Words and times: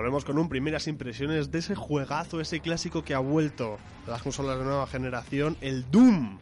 volvemos 0.00 0.24
con 0.24 0.38
un 0.38 0.48
primeras 0.48 0.88
impresiones 0.88 1.50
de 1.50 1.58
ese 1.58 1.74
juegazo, 1.74 2.40
ese 2.40 2.60
clásico 2.60 3.04
que 3.04 3.12
ha 3.12 3.18
vuelto 3.18 3.78
a 4.06 4.10
las 4.12 4.22
consolas 4.22 4.58
de 4.58 4.64
nueva 4.64 4.86
generación, 4.86 5.58
el 5.60 5.90
Doom. 5.90 6.38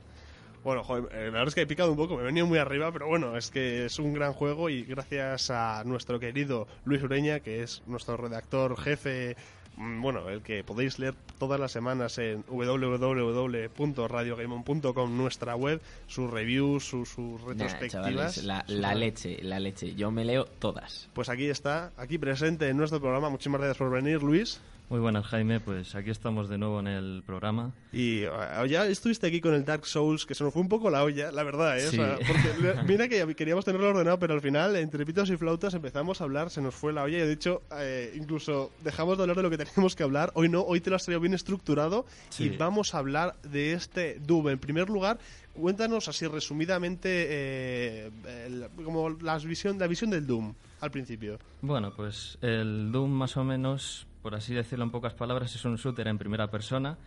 Bueno, 0.62 0.84
joder, 0.84 1.08
eh, 1.12 1.24
la 1.24 1.30
verdad 1.32 1.48
es 1.48 1.54
que 1.56 1.62
he 1.62 1.66
picado 1.66 1.90
un 1.90 1.96
poco, 1.96 2.14
me 2.14 2.22
he 2.22 2.26
venido 2.26 2.46
muy 2.46 2.58
arriba, 2.58 2.92
pero 2.92 3.08
bueno, 3.08 3.36
es 3.36 3.50
que 3.50 3.86
es 3.86 3.98
un 3.98 4.12
gran 4.12 4.32
juego 4.32 4.70
y 4.70 4.84
gracias 4.84 5.50
a 5.50 5.82
nuestro 5.84 6.20
querido 6.20 6.68
Luis 6.84 7.02
Ureña, 7.02 7.40
que 7.40 7.64
es 7.64 7.82
nuestro 7.88 8.16
redactor 8.16 8.78
jefe, 8.78 9.36
bueno, 9.78 10.28
el 10.28 10.42
que 10.42 10.62
podéis 10.64 10.98
leer 10.98 11.14
todas 11.38 11.58
las 11.60 11.72
semanas 11.72 12.18
en 12.18 12.44
www.radiogamon.com, 12.48 15.16
nuestra 15.16 15.56
web, 15.56 15.80
sus 16.06 16.30
reviews, 16.30 16.84
sus, 16.84 17.08
sus 17.08 17.40
Nah, 17.42 17.48
retrospectivas. 17.48 18.34
chavales, 18.36 18.44
la, 18.44 18.64
la 18.68 18.94
leche, 18.94 19.38
la 19.42 19.60
leche. 19.60 19.94
Yo 19.94 20.10
me 20.10 20.24
leo 20.24 20.44
todas. 20.44 21.08
Pues 21.12 21.28
aquí 21.28 21.46
está, 21.48 21.92
aquí 21.96 22.18
presente 22.18 22.68
en 22.68 22.76
nuestro 22.76 23.00
programa. 23.00 23.30
Muchísimas 23.30 23.60
gracias 23.60 23.78
por 23.78 23.90
venir, 23.90 24.22
Luis. 24.22 24.60
Muy 24.90 25.00
buenas, 25.00 25.26
Jaime. 25.26 25.60
Pues 25.60 25.94
aquí 25.94 26.08
estamos 26.08 26.48
de 26.48 26.56
nuevo 26.56 26.80
en 26.80 26.86
el 26.86 27.22
programa. 27.26 27.72
Y 27.92 28.22
eh, 28.22 28.30
ya 28.70 28.86
estuviste 28.86 29.26
aquí 29.26 29.38
con 29.38 29.52
el 29.52 29.66
Dark 29.66 29.84
Souls, 29.84 30.24
que 30.24 30.34
se 30.34 30.42
nos 30.44 30.52
fue 30.54 30.62
un 30.62 30.68
poco 30.70 30.88
la 30.88 31.04
olla, 31.04 31.30
la 31.30 31.42
verdad, 31.42 31.78
¿eh? 31.78 31.88
O 31.88 31.90
Sí. 31.90 31.96
sea, 31.96 32.16
porque 32.26 32.82
mira 32.88 33.06
que 33.06 33.34
queríamos 33.34 33.66
tenerlo 33.66 33.90
ordenado, 33.90 34.18
pero 34.18 34.32
al 34.32 34.40
final, 34.40 34.76
entre 34.76 35.04
pitos 35.04 35.28
y 35.28 35.36
flautas, 35.36 35.74
empezamos 35.74 36.22
a 36.22 36.24
hablar, 36.24 36.48
se 36.48 36.62
nos 36.62 36.74
fue 36.74 36.94
la 36.94 37.02
olla 37.02 37.18
y 37.18 37.20
de 37.20 37.32
hecho, 37.32 37.60
eh, 37.76 38.14
incluso 38.16 38.70
dejamos 38.82 39.18
de 39.18 39.24
hablar 39.24 39.36
de 39.36 39.42
lo 39.42 39.50
que 39.50 39.58
teníamos 39.58 39.94
que 39.94 40.04
hablar. 40.04 40.32
Hoy 40.34 40.48
no, 40.48 40.62
hoy 40.62 40.80
te 40.80 40.88
lo 40.88 40.96
has 40.96 41.04
traído 41.04 41.20
bien 41.20 41.34
estructurado 41.34 42.06
y 42.38 42.48
vamos 42.56 42.94
a 42.94 42.98
hablar 42.98 43.36
de 43.42 43.74
este 43.74 44.18
Doom. 44.20 44.48
En 44.48 44.58
primer 44.58 44.88
lugar, 44.88 45.18
cuéntanos 45.52 46.08
así 46.08 46.26
resumidamente 46.26 47.26
eh, 47.28 48.10
el- 48.46 48.68
como 48.84 49.10
la 49.10 49.36
visión, 49.36 49.78
la 49.78 49.86
visión 49.86 50.08
del 50.08 50.26
Doom 50.26 50.54
al 50.80 50.90
principio. 50.90 51.38
Bueno, 51.60 51.92
pues 51.94 52.38
el 52.40 52.90
Doom 52.90 53.10
más 53.10 53.36
o 53.36 53.44
menos, 53.44 54.06
por 54.22 54.34
así 54.34 54.54
decirlo 54.54 54.84
en 54.84 54.90
pocas 54.90 55.14
palabras, 55.14 55.54
es 55.54 55.64
un 55.64 55.76
shooter 55.76 56.08
en 56.08 56.18
primera 56.18 56.50
persona 56.50 56.98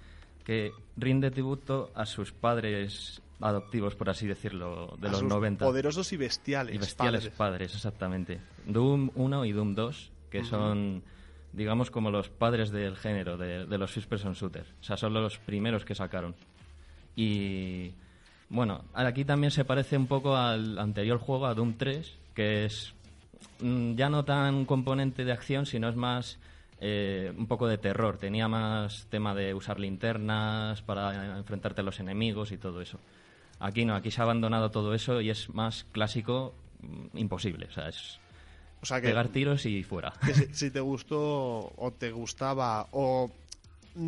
que 0.43 0.71
rinde 0.97 1.31
tributo 1.31 1.91
a 1.93 2.05
sus 2.05 2.31
padres 2.31 3.21
adoptivos, 3.39 3.95
por 3.95 4.09
así 4.09 4.27
decirlo, 4.27 4.95
de 4.99 5.07
A 5.07 5.11
los 5.11 5.19
sus 5.21 5.29
90. 5.29 5.65
Poderosos 5.65 6.11
y 6.13 6.17
bestiales. 6.17 6.75
y 6.75 6.77
bestiales 6.77 7.23
padres. 7.23 7.37
padres, 7.37 7.75
exactamente. 7.75 8.41
Doom 8.65 9.11
1 9.15 9.45
y 9.45 9.51
Doom 9.51 9.75
2, 9.75 10.11
que 10.29 10.43
son, 10.43 11.03
digamos, 11.53 11.91
como 11.91 12.11
los 12.11 12.29
padres 12.29 12.71
del 12.71 12.97
género, 12.97 13.37
de, 13.37 13.65
de 13.65 13.77
los 13.77 13.91
first 13.91 14.07
person 14.07 14.33
shooters. 14.33 14.69
O 14.81 14.83
sea, 14.83 14.97
son 14.97 15.13
los 15.13 15.37
primeros 15.39 15.85
que 15.85 15.95
sacaron. 15.95 16.35
Y 17.15 17.91
bueno, 18.49 18.83
aquí 18.93 19.25
también 19.25 19.51
se 19.51 19.65
parece 19.65 19.97
un 19.97 20.07
poco 20.07 20.35
al 20.35 20.77
anterior 20.77 21.17
juego, 21.19 21.47
a 21.47 21.53
Doom 21.53 21.75
3, 21.77 22.17
que 22.33 22.65
es 22.65 22.93
mm, 23.61 23.95
ya 23.95 24.09
no 24.09 24.23
tan 24.23 24.65
componente 24.65 25.25
de 25.25 25.31
acción, 25.31 25.65
sino 25.65 25.89
es 25.89 25.95
más 25.95 26.37
eh, 26.81 27.31
un 27.37 27.47
poco 27.47 27.67
de 27.67 27.77
terror. 27.77 28.17
Tenía 28.17 28.47
más 28.47 29.05
tema 29.09 29.33
de 29.35 29.53
usar 29.53 29.79
linternas 29.79 30.81
para 30.81 31.37
enfrentarte 31.37 31.81
a 31.81 31.83
los 31.83 31.99
enemigos 31.99 32.51
y 32.51 32.57
todo 32.57 32.81
eso. 32.81 32.99
Aquí 33.59 33.85
no, 33.85 33.95
aquí 33.95 34.09
se 34.11 34.19
ha 34.21 34.23
abandonado 34.23 34.71
todo 34.71 34.93
eso 34.95 35.21
y 35.21 35.29
es 35.29 35.49
más 35.53 35.85
clásico 35.91 36.53
mm, 36.81 37.17
imposible. 37.17 37.67
O 37.67 37.71
sea, 37.71 37.87
es 37.89 38.19
O 38.81 38.85
sea 38.87 38.99
que, 38.99 39.07
pegar 39.09 39.27
tiros 39.29 39.65
y 39.67 39.83
fuera. 39.83 40.11
que 40.25 40.33
si, 40.33 40.53
si 40.53 40.71
te 40.71 40.79
gustó 40.79 41.71
o 41.77 41.93
te 41.97 42.11
gustaba 42.11 42.87
o 42.91 43.31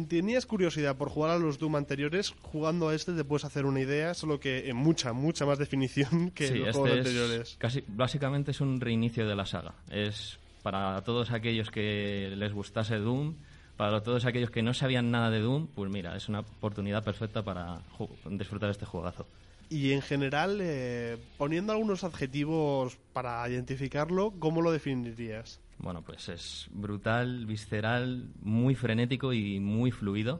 tenías 0.07 0.45
curiosidad 0.45 0.95
por 0.95 1.09
jugar 1.09 1.31
a 1.31 1.38
los 1.38 1.59
Doom 1.59 1.75
anteriores, 1.75 2.34
jugando 2.41 2.90
a 2.90 2.95
este 2.95 3.11
te 3.13 3.23
puedes 3.23 3.44
hacer 3.45 3.66
una 3.66 3.81
idea, 3.81 4.13
solo 4.13 4.40
que 4.40 4.69
en 4.69 4.78
mucha, 4.78 5.13
mucha 5.13 5.45
más 5.45 5.59
definición 5.59 6.31
que 6.31 6.47
Sí, 6.47 6.53
los 6.55 6.69
este 6.69 6.79
juegos 6.79 6.91
es 7.00 7.05
anteriores. 7.05 7.55
casi, 7.59 7.84
básicamente 7.88 8.51
es 8.51 8.61
un 8.61 8.79
reinicio 8.79 9.28
de 9.28 9.35
la 9.35 9.45
saga. 9.45 9.73
Es 9.91 10.40
para 10.63 11.01
todos 11.03 11.31
aquellos 11.31 11.69
que 11.69 12.34
les 12.35 12.53
gustase 12.53 12.97
Doom, 12.97 13.35
para 13.78 14.01
todos 14.01 14.25
aquellos 14.25 14.50
que 14.50 14.63
no 14.63 14.74
sabían 14.74 15.12
nada 15.12 15.29
de 15.29 15.41
Doom, 15.41 15.68
pues 15.68 15.91
mira, 15.91 16.16
es 16.16 16.29
una 16.29 16.40
oportunidad 16.40 17.03
perfecta 17.03 17.44
para 17.44 17.81
disfrutar 18.29 18.69
este 18.69 18.85
juegazo. 18.85 19.28
Y 19.69 19.91
en 19.91 20.02
general, 20.02 20.59
eh, 20.62 21.18
poniendo 21.38 21.73
algunos 21.73 22.03
adjetivos 22.03 22.97
para 23.12 23.47
identificarlo, 23.50 24.34
¿cómo 24.40 24.62
lo 24.62 24.72
definirías? 24.72 25.59
Bueno, 25.79 26.02
pues 26.02 26.29
es 26.29 26.68
brutal, 26.72 27.46
visceral, 27.46 28.29
muy 28.41 28.75
frenético 28.75 29.34
y 29.34 29.59
muy 29.59 29.91
fluido, 29.91 30.40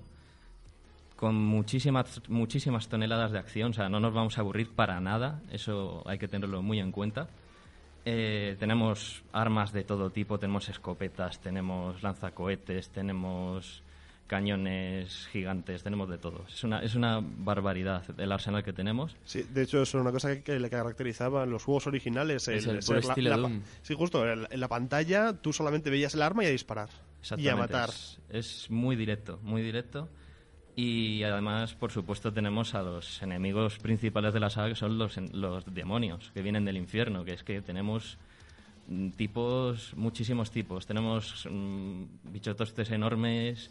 con 1.16 1.36
muchísimas, 1.36 2.22
muchísimas 2.30 2.88
toneladas 2.88 3.32
de 3.32 3.40
acción, 3.40 3.72
o 3.72 3.74
sea, 3.74 3.90
no 3.90 4.00
nos 4.00 4.14
vamos 4.14 4.38
a 4.38 4.42
aburrir 4.42 4.70
para 4.70 5.00
nada, 5.00 5.42
eso 5.52 6.04
hay 6.08 6.18
que 6.18 6.28
tenerlo 6.28 6.62
muy 6.62 6.80
en 6.80 6.92
cuenta. 6.92 7.28
Eh, 8.06 8.58
tenemos 8.60 9.24
armas 9.32 9.72
de 9.72 9.84
todo 9.84 10.10
tipo, 10.10 10.38
tenemos 10.38 10.68
escopetas, 10.70 11.40
tenemos 11.40 12.04
lanzacohetes, 12.04 12.90
tenemos 12.90 13.82
cañones 14.28 15.28
gigantes, 15.32 15.84
tenemos 15.84 16.10
de 16.10 16.18
todo. 16.18 16.44
Es 16.48 16.64
una, 16.64 16.80
es 16.82 16.96
una 16.96 17.20
barbaridad 17.22 18.04
el 18.20 18.32
arsenal 18.32 18.64
que 18.64 18.74
tenemos. 18.74 19.16
Sí, 19.26 19.44
de 19.44 19.64
hecho, 19.64 19.82
eso 19.82 19.98
es 19.98 20.02
una 20.02 20.12
cosa 20.12 20.34
que, 20.34 20.44
que 20.44 20.60
le 20.60 20.70
caracterizaba 20.70 21.44
en 21.44 21.52
los 21.52 21.64
juegos 21.64 21.88
originales. 21.88 22.48
Es 22.48 22.66
el 22.66 22.80
estilo 22.80 23.30
pa- 23.32 23.38
Doom. 23.38 23.62
Sí, 23.84 23.94
justo. 23.94 24.28
En, 24.30 24.48
en 24.50 24.60
la 24.60 24.68
pantalla 24.68 25.34
tú 25.34 25.54
solamente 25.54 25.90
veías 25.90 26.14
el 26.16 26.22
arma 26.24 26.44
y 26.44 26.48
a 26.48 26.52
disparar. 26.52 26.90
Y 27.38 27.48
a 27.48 27.56
matar. 27.56 27.90
Es, 27.90 28.20
es 28.30 28.70
muy 28.70 28.96
directo, 28.96 29.40
muy 29.44 29.62
directo. 29.62 30.10
Y 30.76 31.22
además, 31.24 31.76
por 31.76 31.92
supuesto, 31.92 32.34
tenemos 32.34 32.74
a 32.74 32.82
los 32.82 33.22
enemigos 33.22 33.78
principales 33.78 34.34
de 34.34 34.40
la 34.40 34.50
saga, 34.50 34.70
que 34.70 34.76
son 34.76 34.98
los, 34.98 35.18
los 35.32 35.66
demonios, 35.72 36.32
que 36.34 36.42
vienen 36.42 36.66
del 36.66 36.78
infierno, 36.78 37.24
que 37.24 37.34
es 37.34 37.44
que 37.44 37.62
tenemos 37.62 38.18
mm, 38.88 39.10
tipos, 39.10 39.94
muchísimos 39.96 40.50
tipos. 40.50 40.88
Tenemos 40.88 41.48
mm, 41.50 42.04
bichotostes 42.32 42.90
enormes, 42.90 43.70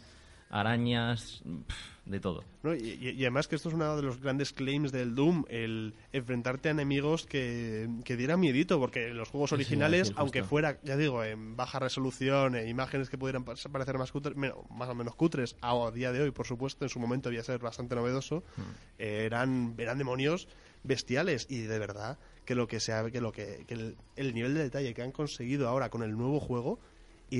arañas, 0.53 1.41
mm, 1.45 1.57
de 2.05 2.19
todo. 2.19 2.43
¿no? 2.63 2.75
Y, 2.75 3.15
además 3.21 3.47
que 3.47 3.55
esto 3.55 3.69
es 3.69 3.75
uno 3.75 3.95
de 3.95 4.03
los 4.03 4.19
grandes 4.21 4.51
claims 4.53 4.91
del 4.91 5.15
Doom, 5.15 5.45
el 5.49 5.93
enfrentarte 6.11 6.67
a 6.69 6.71
enemigos 6.71 7.25
que, 7.25 7.89
que 8.03 8.15
dieran 8.17 8.39
miedito, 8.39 8.79
porque 8.79 9.07
en 9.07 9.17
los 9.17 9.29
juegos 9.29 9.49
Sí, 9.49 9.55
originales, 9.55 10.13
aunque 10.15 10.43
fuera, 10.43 10.79
ya 10.83 10.95
digo, 10.97 11.23
en 11.23 11.55
baja 11.55 11.79
resolución, 11.79 12.55
e 12.55 12.69
imágenes 12.69 13.09
que 13.09 13.17
pudieran 13.17 13.43
pa- 13.45 13.55
parecer 13.71 13.97
más, 13.97 14.11
cutres, 14.11 14.35
más 14.35 14.89
o 14.89 14.95
menos 14.95 15.15
cutres, 15.15 15.55
a 15.61 15.91
día 15.91 16.11
de 16.11 16.21
hoy, 16.21 16.31
por 16.31 16.45
supuesto, 16.45 16.85
en 16.85 16.89
su 16.89 16.99
momento 16.99 17.29
debía 17.29 17.43
ser 17.43 17.59
bastante 17.59 17.95
novedoso, 17.95 18.43
Hmm. 18.57 18.61
eh, 18.99 19.23
eran, 19.25 19.73
eran 19.77 19.97
demonios 19.97 20.47
bestiales 20.83 21.47
y 21.49 21.61
de 21.61 21.79
verdad 21.79 22.19
que 22.45 22.55
lo 22.55 22.67
que 22.67 22.81
sea 22.81 23.09
que 23.09 23.21
lo 23.21 23.31
que, 23.31 23.63
que 23.65 23.73
el, 23.73 23.95
el 24.17 24.33
nivel 24.33 24.53
de 24.53 24.63
detalle 24.63 24.93
que 24.93 25.01
han 25.01 25.13
conseguido 25.13 25.69
ahora 25.69 25.89
con 25.89 26.03
el 26.03 26.11
nuevo 26.17 26.41
juego 26.41 26.79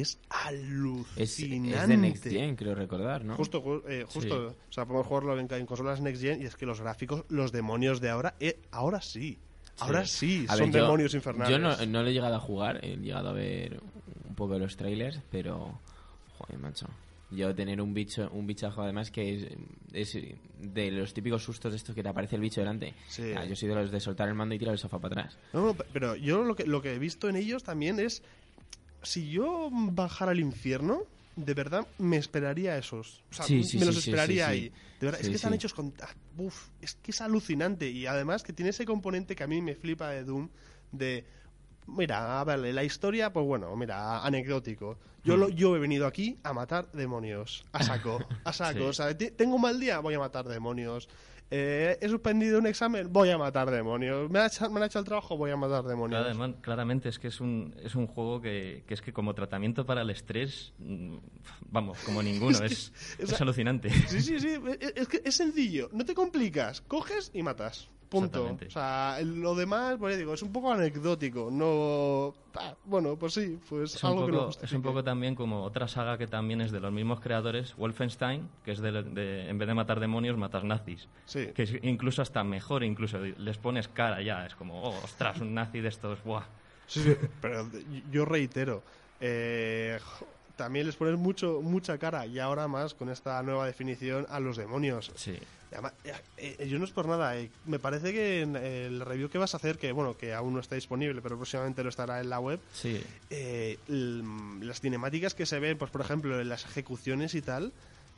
es 0.02 0.20
alucinante. 0.30 1.24
Es, 1.24 1.40
es 1.40 1.88
de 1.88 1.98
Next 1.98 2.24
Gen, 2.28 2.56
creo 2.56 2.76
recordar, 2.76 3.24
¿no? 3.26 3.36
Justo, 3.36 3.64
ju- 3.64 3.84
eh, 3.88 4.06
justo. 4.08 4.56
O 4.70 4.72
sea, 4.72 4.86
podemos 4.86 5.08
jugarlo 5.08 5.40
en, 5.40 5.48
en 5.52 5.66
consolas 5.66 6.02
Next 6.02 6.22
Gen 6.22 6.42
y 6.42 6.46
es 6.46 6.56
que 6.56 6.66
los 6.66 6.80
gráficos, 6.82 7.26
los 7.30 7.52
demonios 7.52 8.02
de 8.02 8.10
ahora, 8.10 8.36
eh, 8.40 8.60
ahora 8.72 9.02
sí. 9.02 9.38
Ahora 9.80 10.06
sí, 10.06 10.46
son 10.48 10.72
ver, 10.72 10.72
yo- 10.72 10.82
demonios 10.86 11.14
infernales. 11.16 11.52
Yo 11.52 11.60
no, 11.60 11.76
no 11.88 12.04
lo 12.04 12.10
he 12.10 12.14
llegado 12.14 12.36
a 12.36 12.40
jugar, 12.40 12.80
he 12.84 12.96
llegado 12.98 13.30
a 13.30 13.34
ver 13.34 13.82
un 14.28 14.36
poco 14.36 14.54
de 14.54 14.60
los 14.60 14.78
trailers, 14.78 15.20
pero. 15.32 15.80
Joder, 16.38 16.60
macho. 16.60 16.88
Yo 17.32 17.56
tener 17.56 17.82
un 17.82 17.96
bicho, 17.96 18.30
un 18.32 18.46
bichajo 18.46 18.84
además 18.84 19.10
que 19.10 19.34
es, 19.36 19.48
es 20.14 20.24
de 20.60 20.92
los 20.92 21.16
típicos 21.16 21.44
sustos 21.44 21.72
de 21.72 21.78
estos 21.78 21.96
que 21.96 22.04
te 22.04 22.10
aparece 22.10 22.36
el 22.36 22.42
bicho 22.44 22.62
delante. 22.62 22.94
Sí. 23.08 23.32
Ah, 23.36 23.44
yo 23.46 23.56
soy 23.56 23.70
de 23.70 23.76
los 23.76 23.90
de 23.92 24.00
soltar 24.00 24.28
el 24.28 24.36
mando 24.36 24.54
y 24.54 24.60
tirar 24.60 24.74
el 24.74 24.78
sofá 24.78 25.00
para 25.00 25.22
atrás. 25.22 25.38
No, 25.52 25.66
no, 25.66 25.74
pe- 25.74 25.86
pero 25.92 26.16
yo 26.16 26.44
lo 26.44 26.56
que, 26.56 26.66
lo 26.66 26.84
que 26.84 26.94
he 26.94 27.00
visto 27.00 27.28
en 27.30 27.36
ellos 27.36 27.64
también 27.64 28.00
es. 28.00 28.22
Si 29.04 29.30
yo 29.30 29.70
bajara 29.72 30.32
al 30.32 30.40
infierno, 30.40 31.04
de 31.36 31.54
verdad 31.54 31.88
me 31.98 32.18
esperaría 32.18 32.78
esos. 32.78 33.24
O 33.32 33.34
sea, 33.34 33.46
Sí, 33.46 33.64
sí, 33.64 33.78
me 33.78 33.86
los 33.86 33.96
sí, 34.02 34.10
esperaría 34.10 34.48
ahí. 34.48 34.70
De 35.00 35.08
verdad, 35.08 35.22
es 35.22 35.30
que 35.30 35.36
están 35.36 35.54
hechos 35.54 35.74
con. 35.74 35.94
ah, 36.02 36.10
uf, 36.38 36.70
es 36.82 36.96
que 36.96 37.12
es 37.12 37.22
alucinante. 37.22 37.90
Y 37.90 38.06
además 38.06 38.44
que 38.44 38.54
tiene 38.54 38.70
ese 38.70 38.86
componente 38.86 39.36
que 39.36 39.44
a 39.44 39.48
mí 39.48 39.62
me 39.62 39.76
flipa 39.76 40.10
de 40.10 40.24
Doom 40.24 40.50
de. 40.92 41.26
Mira, 41.86 42.40
a 42.40 42.44
ver, 42.46 42.60
la 42.60 42.84
historia, 42.86 43.34
pues 43.34 43.46
bueno, 43.46 43.76
mira, 43.76 44.24
anecdótico. 44.26 44.98
Yo, 45.26 45.36
lo, 45.36 45.50
yo 45.50 45.76
he 45.76 45.80
venido 45.80 46.08
aquí 46.08 46.40
a 46.44 46.54
matar 46.54 46.90
demonios. 46.94 47.66
A 47.74 47.84
saco, 47.84 48.26
a 48.46 48.54
saco. 48.54 48.86
O 48.86 48.94
sea, 48.94 49.18
te- 49.18 49.32
tengo 49.32 49.56
un 49.56 49.62
mal 49.62 49.78
día, 49.80 50.00
voy 50.00 50.14
a 50.14 50.20
matar 50.20 50.48
demonios. 50.48 51.10
Eh, 51.56 52.00
he 52.02 52.10
suspendido 52.10 52.58
un 52.58 52.66
examen, 52.66 53.14
voy 53.14 53.30
a 53.30 53.38
matar 53.38 53.70
demonios. 53.70 54.28
Me, 54.32 54.40
ha 54.40 54.48
hecho- 54.48 54.68
me 54.72 54.80
han 54.80 54.88
hecho 54.88 54.98
el 54.98 55.06
trabajo, 55.06 55.38
voy 55.38 55.52
a 55.52 55.56
matar 55.56 55.84
demonios. 55.84 56.26
Además, 56.26 56.56
claramente 56.62 57.10
es 57.10 57.20
que 57.20 57.28
es 57.28 57.40
un, 57.40 57.76
es 57.84 57.94
un 57.94 58.08
juego 58.08 58.42
que, 58.42 58.84
que 58.88 58.96
es 58.96 59.02
que 59.04 59.14
como 59.14 59.36
tratamiento 59.36 59.86
para 59.86 60.02
el 60.02 60.10
estrés, 60.10 60.74
mm, 60.80 61.16
vamos, 61.70 62.00
como 62.00 62.24
ninguno, 62.24 62.58
es, 62.66 62.92
es 63.20 63.30
sea, 63.30 63.38
alucinante. 63.42 63.92
Sí, 63.92 64.20
sí, 64.22 64.40
sí. 64.40 64.58
Es 64.96 65.08
que 65.08 65.22
es 65.24 65.36
sencillo. 65.36 65.90
No 65.94 66.04
te 66.06 66.16
complicas. 66.16 66.82
Coges 66.82 67.30
y 67.36 67.44
matas. 67.44 67.88
Punto. 68.14 68.26
Exactamente. 68.52 68.68
O 68.68 68.70
sea, 68.70 69.18
lo 69.24 69.56
demás, 69.56 69.96
pues 70.00 70.14
ya 70.14 70.18
digo, 70.20 70.34
es 70.36 70.42
un 70.44 70.52
poco 70.54 70.72
anecdótico. 70.72 71.50
No. 71.52 72.34
ah, 72.56 72.76
bueno, 72.86 73.16
pues 73.18 73.34
sí, 73.34 73.60
pues 73.68 73.96
Es 73.96 74.04
algo 74.04 74.26
que 74.28 74.32
lo 74.32 74.48
poco, 74.50 74.60
es 74.64 74.72
un 74.72 74.82
poco 74.84 75.04
también 75.04 75.34
como 75.36 75.64
otra 75.64 75.88
saga 75.88 76.18
que 76.18 76.28
también 76.28 76.62
es 76.62 76.72
de 76.72 76.80
los 76.80 76.92
mismos 76.94 77.20
creadores, 77.20 77.76
Wolfenstein, 77.76 78.48
que 78.64 78.72
es 78.74 78.80
de, 78.80 78.92
de- 79.04 79.50
en 79.50 79.58
vez 79.58 79.68
de 79.68 79.74
matar 79.74 80.00
demonios, 80.00 80.38
matas 80.38 80.64
nazis. 80.64 81.08
Sí. 81.26 81.48
Que 81.56 81.64
es 81.64 81.74
incluso 81.82 82.22
hasta 82.22 82.44
mejor, 82.44 82.84
incluso 82.84 83.18
les 83.20 83.58
pones 83.58 83.88
cara 83.88 84.22
ya, 84.22 84.46
es 84.46 84.54
como, 84.56 84.82
oh, 84.84 84.96
ostras, 85.04 85.42
un 85.42 85.54
nazi 85.56 85.82
de 85.82 85.90
estos, 85.90 86.24
buah. 86.24 86.44
Sí, 86.86 87.02
sí, 87.02 87.16
pero 87.42 87.68
yo 88.12 88.26
reitero, 88.26 88.84
eh, 89.22 90.00
también 90.56 90.86
les 90.86 90.96
pones 90.96 91.18
mucho, 91.18 91.62
mucha 91.64 91.98
cara 91.98 92.26
y 92.28 92.38
ahora 92.40 92.68
más 92.68 92.94
con 92.94 93.10
esta 93.10 93.42
nueva 93.42 93.66
definición 93.66 94.28
a 94.30 94.40
los 94.40 94.58
demonios. 94.58 95.12
Sí. 95.16 95.36
Además, 95.74 95.94
eh, 96.38 96.56
eh, 96.60 96.68
yo 96.68 96.80
no 96.80 96.86
es 96.86 96.92
por 96.92 97.08
nada, 97.08 97.38
eh, 97.38 97.50
me 97.66 97.80
parece 97.80 98.14
que 98.14 98.42
en 98.42 98.56
el 98.56 99.02
review 99.02 99.30
que 99.30 99.38
vas 99.38 99.54
a 99.54 99.58
hacer, 99.58 99.78
que 99.78 99.92
bueno, 99.92 100.18
que 100.18 100.34
aún 100.34 100.54
no 100.54 100.60
está 100.60 100.76
disponible, 100.76 101.22
pero 101.22 101.36
próximamente 101.36 101.84
lo 101.84 101.90
estará 101.90 102.22
en 102.22 102.30
la 102.30 102.40
web, 102.40 102.60
Sí, 102.74 103.04
las 103.88 104.82
cinemáticas 104.82 105.34
que 105.34 105.46
se 105.46 105.60
ven, 105.60 105.78
pues 105.78 105.92
por 105.92 106.02
ejemplo, 106.02 106.40
en 106.40 106.50
las 106.50 106.66
ejecuciones 106.66 107.36
y 107.36 107.42
tal, 107.42 107.74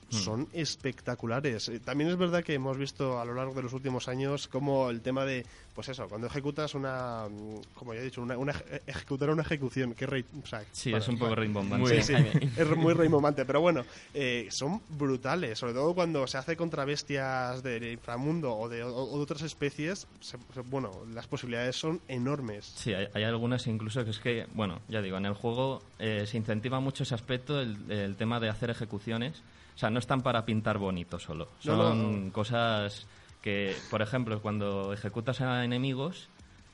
son 0.09 0.47
espectaculares. 0.53 1.69
Eh, 1.69 1.79
También 1.79 2.09
es 2.09 2.17
verdad 2.17 2.43
que 2.43 2.53
hemos 2.53 2.77
visto 2.77 3.19
a 3.19 3.25
lo 3.25 3.33
largo 3.33 3.53
de 3.53 3.63
los 3.63 3.73
últimos 3.73 4.07
años 4.07 4.47
como 4.47 4.89
el 4.89 5.01
tema 5.01 5.25
de, 5.25 5.45
pues 5.73 5.89
eso, 5.89 6.07
cuando 6.07 6.27
ejecutas 6.27 6.73
una, 6.75 7.27
mm, 7.29 7.73
como 7.73 7.93
ya 7.93 7.99
he 8.01 8.03
dicho, 8.03 8.21
una, 8.21 8.37
una 8.37 8.53
eje- 8.53 8.81
ejecutar 8.87 9.29
una 9.29 9.41
ejecución, 9.41 9.93
que 9.93 10.05
rey, 10.05 10.25
o 10.41 10.45
sea, 10.45 10.63
sí, 10.71 10.91
para- 10.91 11.03
es 11.03 11.09
un 11.09 11.17
poco 11.17 11.35
rimbombante. 11.35 12.01
Sí, 12.03 12.13
sí, 12.15 12.49
es 12.57 12.77
muy 12.77 12.93
reimomante, 12.93 13.45
pero 13.45 13.61
bueno, 13.61 13.83
eh, 14.13 14.47
son 14.51 14.81
brutales, 14.89 15.57
sobre 15.59 15.73
todo 15.73 15.93
cuando 15.93 16.25
se 16.27 16.37
hace 16.37 16.55
contra 16.55 16.85
bestias 16.85 17.61
del 17.63 17.83
inframundo 17.91 18.55
o 18.55 18.69
de, 18.69 18.83
o- 18.83 18.93
o 18.95 19.17
de 19.17 19.23
otras 19.23 19.41
especies, 19.41 20.07
se- 20.19 20.37
se- 20.53 20.61
bueno, 20.61 20.91
las 21.13 21.27
posibilidades 21.27 21.75
son 21.75 21.99
enormes. 22.07 22.65
Sí, 22.75 22.93
hay, 22.93 23.07
hay 23.13 23.23
algunas 23.23 23.67
incluso 23.67 24.03
que 24.05 24.11
es 24.11 24.19
que, 24.19 24.45
bueno, 24.53 24.81
ya 24.87 25.01
digo, 25.01 25.17
en 25.17 25.25
el 25.25 25.33
juego 25.33 25.81
eh, 25.99 26.25
se 26.27 26.37
incentiva 26.37 26.79
mucho 26.79 27.03
ese 27.03 27.15
aspecto, 27.15 27.59
el, 27.59 27.89
el 27.91 28.15
tema 28.15 28.39
de 28.39 28.49
hacer 28.49 28.69
ejecuciones. 28.69 29.41
O 29.75 29.77
sea, 29.77 29.89
no 29.89 29.99
están 29.99 30.21
para 30.21 30.45
pintar 30.45 30.77
bonito 30.77 31.19
solo. 31.19 31.49
Son 31.59 31.77
no, 31.77 31.93
no. 31.95 32.31
cosas 32.31 33.07
que, 33.41 33.75
por 33.91 34.01
ejemplo, 34.01 34.41
cuando 34.41 34.93
ejecutas 34.93 35.41
a 35.41 35.63
enemigos, 35.65 36.29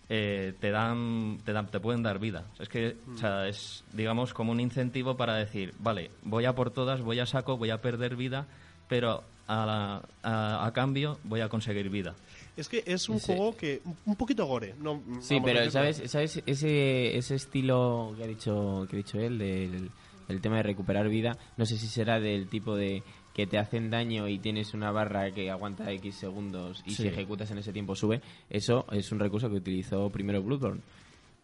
eh, 0.08 0.54
te 0.60 0.72
dan, 0.72 1.40
te 1.44 1.52
dan, 1.54 1.68
te 1.68 1.80
pueden 1.80 2.04
dar 2.04 2.20
vida. 2.20 2.46
Es 2.60 2.70
que, 2.70 2.98
o 3.14 3.18
sea, 3.18 3.48
es, 3.48 3.84
digamos, 3.94 4.34
como 4.34 4.52
un 4.52 4.60
incentivo 4.60 5.18
para 5.18 5.36
decir, 5.36 5.74
vale, 5.80 6.12
voy 6.24 6.46
a 6.46 6.54
por 6.54 6.72
todas, 6.72 7.02
voy 7.02 7.20
a 7.20 7.26
saco, 7.26 7.58
voy 7.58 7.72
a 7.72 7.82
perder 7.82 8.16
vida, 8.16 8.46
pero 8.88 9.24
a, 9.48 9.66
la- 9.66 10.02
a- 10.24 10.66
a 10.66 10.72
cambio 10.74 11.18
voy 11.24 11.42
a 11.42 11.50
conseguir 11.50 11.90
vida. 11.90 12.14
Es 12.56 12.68
que 12.70 12.84
es 12.86 13.10
un 13.10 13.20
Sí. 13.20 13.28
juego 13.34 13.56
que 13.58 13.82
un- 14.06 14.16
poquito 14.16 14.46
gore, 14.46 14.76
no 14.80 15.02
Sí, 15.22 15.40
pero 15.44 15.70
¿sabes, 15.72 16.04
¿sabes 16.06 16.44
ese, 16.46 17.18
ese 17.18 17.36
estilo 17.36 18.14
que 18.18 18.24
ha 18.24 18.28
dicho 18.28 18.86
que 18.90 18.96
ha 18.96 18.98
dicho 18.98 19.18
él 19.20 19.38
del, 19.40 19.90
del 20.28 20.42
tema 20.42 20.58
de 20.58 20.64
recuperar 20.64 21.08
vida? 21.10 21.38
No 21.58 21.66
sé 21.66 21.78
si 21.78 21.88
será 21.88 22.20
del 22.20 22.48
tipo 22.48 22.76
de 22.76 23.04
que 23.34 23.48
te 23.48 23.58
hacen 23.58 23.90
daño 23.90 24.28
y 24.28 24.40
tienes 24.40 24.74
una 24.74 24.92
barra 24.92 25.32
que 25.32 25.50
aguanta 25.50 25.90
X 25.92 26.16
segundos 26.16 26.84
y 26.86 26.92
Sí. 26.92 27.04
si 27.04 27.08
ejecutas 27.08 27.50
en 27.52 27.60
ese 27.60 27.72
tiempo 27.72 27.96
sube. 27.96 28.22
Eso 28.50 28.86
es 28.92 29.12
un 29.12 29.20
recurso 29.20 29.50
que 29.50 29.56
utilizó 29.56 30.10
primero 30.10 30.42
Bloodborne. 30.44 30.82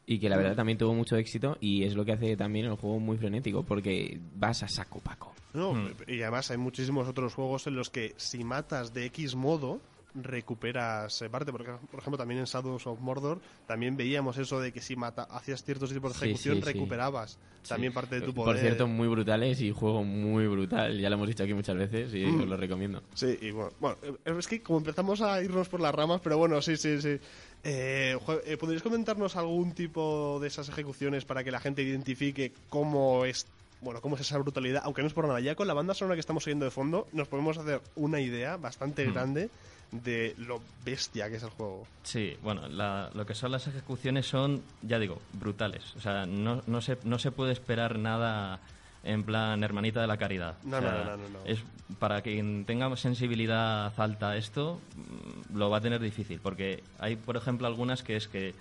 Y 0.09 0.19
que 0.19 0.29
la 0.29 0.37
verdad 0.37 0.55
también 0.55 0.77
tuvo 0.77 0.93
mucho 0.93 1.17
éxito 1.17 1.57
y 1.59 1.83
es 1.83 1.93
lo 1.95 2.05
que 2.05 2.13
hace 2.13 2.37
también 2.37 2.65
el 2.65 2.75
juego 2.75 2.99
muy 2.99 3.17
frenético 3.17 3.63
porque 3.63 4.19
vas 4.35 4.63
a 4.63 4.67
saco 4.69 4.99
paco. 4.99 5.33
No, 5.53 5.73
Hmm. 5.73 5.87
y 6.07 6.21
además 6.21 6.49
hay 6.51 6.57
muchísimos 6.57 7.07
otros 7.07 7.33
juegos 7.33 7.67
en 7.67 7.75
los 7.75 7.89
que 7.89 8.13
si 8.17 8.43
matas 8.43 8.93
de 8.93 9.05
X 9.05 9.35
modo 9.35 9.81
recuperas 10.23 11.21
eh, 11.21 11.29
parte, 11.29 11.51
porque 11.51 11.71
por 11.89 11.99
ejemplo 11.99 12.17
también 12.17 12.39
en 12.39 12.45
Shadows 12.45 12.87
of 12.87 12.99
Mordor 12.99 13.39
también 13.65 13.97
veíamos 13.97 14.37
eso 14.37 14.59
de 14.59 14.71
que 14.71 14.81
si 14.81 14.95
mata 14.95 15.23
hacías 15.23 15.63
ciertos 15.63 15.91
tipos 15.91 16.13
de 16.13 16.19
Sí, 16.19 16.25
ejecución 16.25 16.55
sí, 16.55 16.61
sí. 16.61 16.65
recuperabas 16.67 17.37
también 17.67 17.91
parte 17.93 18.19
de 18.19 18.21
tu 18.25 18.33
poder. 18.33 18.55
Por 18.55 18.61
cierto, 18.61 18.87
muy 18.87 19.07
brutales 19.09 19.59
y 19.61 19.71
juego 19.71 20.03
muy 20.03 20.47
brutal. 20.47 20.97
Ya 20.99 21.09
lo 21.09 21.15
hemos 21.17 21.27
dicho 21.27 21.43
aquí 21.43 21.53
muchas 21.53 21.75
veces 21.75 22.13
y 22.13 22.23
Mm. 22.25 22.41
os 22.41 22.47
lo 22.47 22.55
recomiendo. 22.57 23.03
Sí, 23.13 23.37
y 23.41 23.51
bueno, 23.51 23.71
bueno, 23.79 23.97
eh, 24.03 24.13
es 24.37 24.47
que 24.47 24.61
como 24.61 24.79
empezamos 24.79 25.19
a 25.21 25.41
irnos 25.43 25.67
por 25.67 25.81
las 25.81 25.93
ramas, 25.93 26.21
pero 26.23 26.37
bueno, 26.37 26.61
sí, 26.61 26.77
sí, 26.77 27.01
sí. 27.01 27.19
Eh, 27.63 28.17
eh, 28.45 28.57
¿Podríais 28.57 28.83
comentarnos 28.83 29.35
algún 29.35 29.73
tipo 29.73 30.39
de 30.39 30.47
esas 30.47 30.69
ejecuciones 30.69 31.25
para 31.25 31.43
que 31.43 31.51
la 31.51 31.59
gente 31.59 31.81
identifique 31.83 32.53
cómo 32.69 33.25
es, 33.25 33.47
bueno, 33.81 33.99
cómo 33.99 34.15
es 34.15 34.21
esa 34.21 34.37
brutalidad? 34.37 34.81
Aunque 34.85 35.01
no 35.01 35.07
es 35.07 35.13
por 35.13 35.27
nada, 35.27 35.39
ya 35.41 35.55
con 35.55 35.67
la 35.67 35.73
banda 35.73 35.93
sonora 35.93 36.15
que 36.15 36.21
estamos 36.21 36.45
oyendo 36.47 36.63
de 36.65 36.71
fondo, 36.71 37.07
nos 37.11 37.27
podemos 37.27 37.57
hacer 37.57 37.81
una 37.95 38.21
idea 38.21 38.55
bastante 38.55 39.03
grande 39.11 39.49
de 39.91 40.35
lo 40.37 40.61
bestia 40.83 41.29
que 41.29 41.35
es 41.37 41.43
el 41.43 41.49
juego. 41.49 41.87
Sí, 42.03 42.37
bueno, 42.43 42.67
la- 42.67 43.09
lo 43.13 43.25
que 43.25 43.33
son 43.35 43.51
las 43.51 43.67
ejecuciones 43.67 44.27
son, 44.27 44.61
ya 44.81 44.99
digo, 44.99 45.21
brutales. 45.33 45.95
O 45.95 46.01
sea, 46.01 46.25
no, 46.25 46.61
no, 46.67 46.81
se, 46.81 46.97
no 47.03 47.19
se 47.19 47.31
puede 47.31 47.53
esperar 47.53 47.97
nada 47.97 48.59
en 49.03 49.23
plan 49.23 49.63
hermanita 49.63 50.01
de 50.01 50.07
la 50.07 50.17
caridad. 50.17 50.55
No, 50.63 50.77
O 50.77 50.81
sea, 50.81 50.91
no, 50.91 51.03
no, 51.05 51.17
no, 51.17 51.29
no. 51.29 51.39
Es, 51.45 51.59
para 51.99 52.21
quien 52.21 52.65
tenga 52.65 52.93
sensibilidad 52.97 53.97
alta 53.97 54.31
a 54.31 54.37
esto, 54.37 54.81
mm, 54.95 55.57
lo 55.57 55.69
va 55.69 55.77
a 55.77 55.81
tener 55.81 56.01
difícil. 56.01 56.39
Porque 56.41 56.83
hay, 56.99 57.15
por 57.15 57.37
ejemplo, 57.37 57.67
algunas 57.67 58.03
que 58.03 58.17
es 58.17 58.27
que 58.27 58.53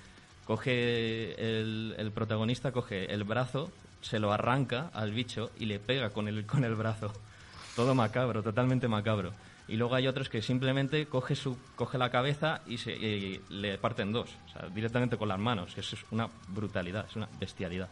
coge 0.46 1.34
el, 1.61 1.94
el 1.99 2.11
protagonista, 2.12 2.70
coge 2.73 3.12
el 3.12 3.25
brazo, 3.25 3.70
se 4.00 4.20
lo 4.20 4.32
arranca 4.32 4.90
al 4.94 5.11
bicho 5.12 5.50
y 5.58 5.67
le 5.67 5.81
pega 5.81 6.11
con 6.11 6.28
el, 6.28 6.46
con 6.46 6.62
el 6.64 6.76
brazo. 6.76 7.12
Todo 7.76 7.94
macabro, 7.94 8.43
totalmente 8.43 8.87
macabro. 8.88 9.32
Y 9.68 9.76
luego 9.76 9.94
hay 9.96 10.06
otros 10.06 10.28
que 10.28 10.42
simplemente 10.42 11.06
coge, 11.06 11.34
su, 11.34 11.56
coge 11.74 11.98
la 11.98 12.10
cabeza 12.10 12.62
y, 12.66 12.78
se, 12.78 12.92
y 12.92 13.40
le 13.48 13.78
parten 13.78 14.12
dos, 14.12 14.36
o 14.46 14.48
sea, 14.48 14.68
directamente 14.68 15.16
con 15.16 15.28
las 15.28 15.38
manos. 15.38 15.76
Eso 15.76 15.96
es 15.96 16.04
una 16.10 16.28
brutalidad, 16.48 17.06
es 17.08 17.16
una 17.16 17.28
bestialidad 17.40 17.88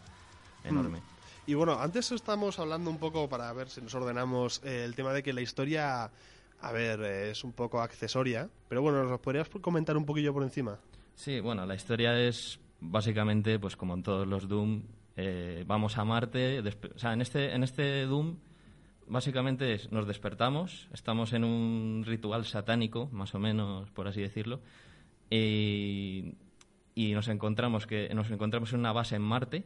enorme. 0.62 1.00
Y 1.46 1.54
bueno, 1.54 1.78
antes 1.78 2.10
estamos 2.12 2.58
hablando 2.58 2.90
un 2.90 2.98
poco, 2.98 3.28
para 3.28 3.52
ver 3.52 3.68
si 3.68 3.82
nos 3.82 3.94
ordenamos, 3.94 4.62
eh, 4.64 4.84
el 4.84 4.94
tema 4.94 5.12
de 5.12 5.22
que 5.22 5.32
la 5.32 5.42
historia, 5.42 6.10
a 6.60 6.72
ver, 6.72 7.00
eh, 7.02 7.30
es 7.32 7.44
un 7.44 7.52
poco 7.52 7.82
accesoria, 7.82 8.48
pero 8.68 8.80
bueno, 8.80 9.02
¿nos 9.02 9.10
lo 9.10 9.20
podrías 9.20 9.48
comentar 9.60 9.96
un 9.96 10.06
poquillo 10.06 10.32
por 10.32 10.42
encima? 10.42 10.78
Sí, 11.14 11.40
bueno, 11.40 11.66
la 11.66 11.74
historia 11.74 12.19
es 12.19 12.58
básicamente, 12.81 13.58
pues 13.58 13.76
como 13.76 13.94
en 13.94 14.02
todos 14.02 14.26
los 14.26 14.48
Doom, 14.48 14.82
eh, 15.16 15.64
vamos 15.66 15.98
a 15.98 16.04
Marte, 16.04 16.60
o 16.60 16.98
sea, 16.98 17.12
en 17.12 17.20
este, 17.20 17.54
en 17.54 17.62
este 17.62 18.06
Doom 18.06 18.36
básicamente 19.06 19.75
es, 19.75 19.93
nos 19.93 20.06
despertamos, 20.06 20.89
estamos 20.93 21.32
en 21.32 21.44
un 21.44 22.05
ritual 22.06 22.44
satánico, 22.44 23.08
más 23.13 23.34
o 23.34 23.39
menos, 23.39 23.91
por 23.91 24.08
así 24.08 24.20
decirlo, 24.20 24.61
y, 25.31 26.34
y 26.94 27.13
nos 27.13 27.29
encontramos 27.29 27.87
que 27.87 28.13
nos 28.15 28.31
encontramos 28.31 28.73
en 28.73 28.81
una 28.81 28.93
base 28.93 29.17
en 29.17 29.23
Marte 29.23 29.65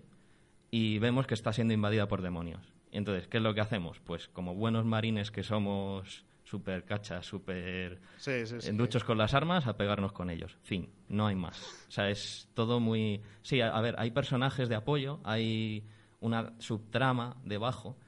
y 0.70 0.98
vemos 0.98 1.26
que 1.26 1.34
está 1.34 1.52
siendo 1.52 1.74
invadida 1.74 2.08
por 2.08 2.22
demonios. 2.22 2.72
Entonces, 2.92 3.28
¿qué 3.28 3.36
es 3.38 3.42
lo 3.42 3.54
que 3.54 3.60
hacemos? 3.60 4.00
Pues 4.00 4.28
como 4.28 4.54
buenos 4.54 4.84
marines 4.84 5.30
que 5.30 5.42
somos 5.42 6.24
súper 6.44 6.84
cachas, 6.84 7.26
súper 7.26 8.00
Sí, 8.16 8.46
sí, 8.46 8.60
sí. 8.60 8.70
en 8.70 8.78
duchos 8.78 9.04
con 9.04 9.18
las 9.18 9.34
armas 9.34 9.66
a 9.66 9.76
pegarnos 9.76 10.12
con 10.12 10.30
ellos. 10.30 10.56
Fin, 10.62 10.88
no 11.08 11.26
hay 11.26 11.36
más. 11.36 11.60
O 11.88 11.90
sea, 11.90 12.08
es 12.08 12.48
todo 12.54 12.80
muy... 12.80 13.20
Sí, 13.42 13.60
a, 13.60 13.68
a 13.68 13.80
ver, 13.82 13.94
hay 13.98 14.10
personajes 14.10 14.70
de 14.70 14.74
apoyo, 14.74 15.20
hay 15.24 15.84
una 16.20 16.54
subtrama 16.58 17.36
debajo, 17.44 17.98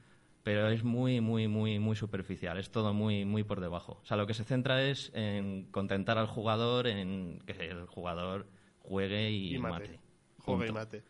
pero 0.43 0.69
es 0.69 0.83
muy, 0.83 1.21
muy, 1.21 1.47
muy, 1.47 1.79
muy 1.79 1.95
superficial. 1.95 2.57
Es 2.57 2.71
todo 2.71 2.93
muy, 2.93 3.25
muy 3.25 3.43
por 3.43 3.59
debajo. 3.61 3.99
O 4.01 4.05
sea, 4.05 4.17
lo 4.17 4.25
que 4.27 4.33
se 4.33 4.43
centra 4.43 4.83
es 4.83 5.11
en 5.13 5.65
contentar 5.71 6.17
al 6.17 6.27
jugador, 6.27 6.87
en 6.87 7.39
que 7.45 7.53
el 7.69 7.85
jugador 7.85 8.47
juegue 8.83 9.29
y, 9.31 9.55
y 9.55 9.59
mate. 9.59 9.73
mate. 9.87 9.99
Juega 10.39 10.67
y 10.67 10.71
mate. 10.71 11.03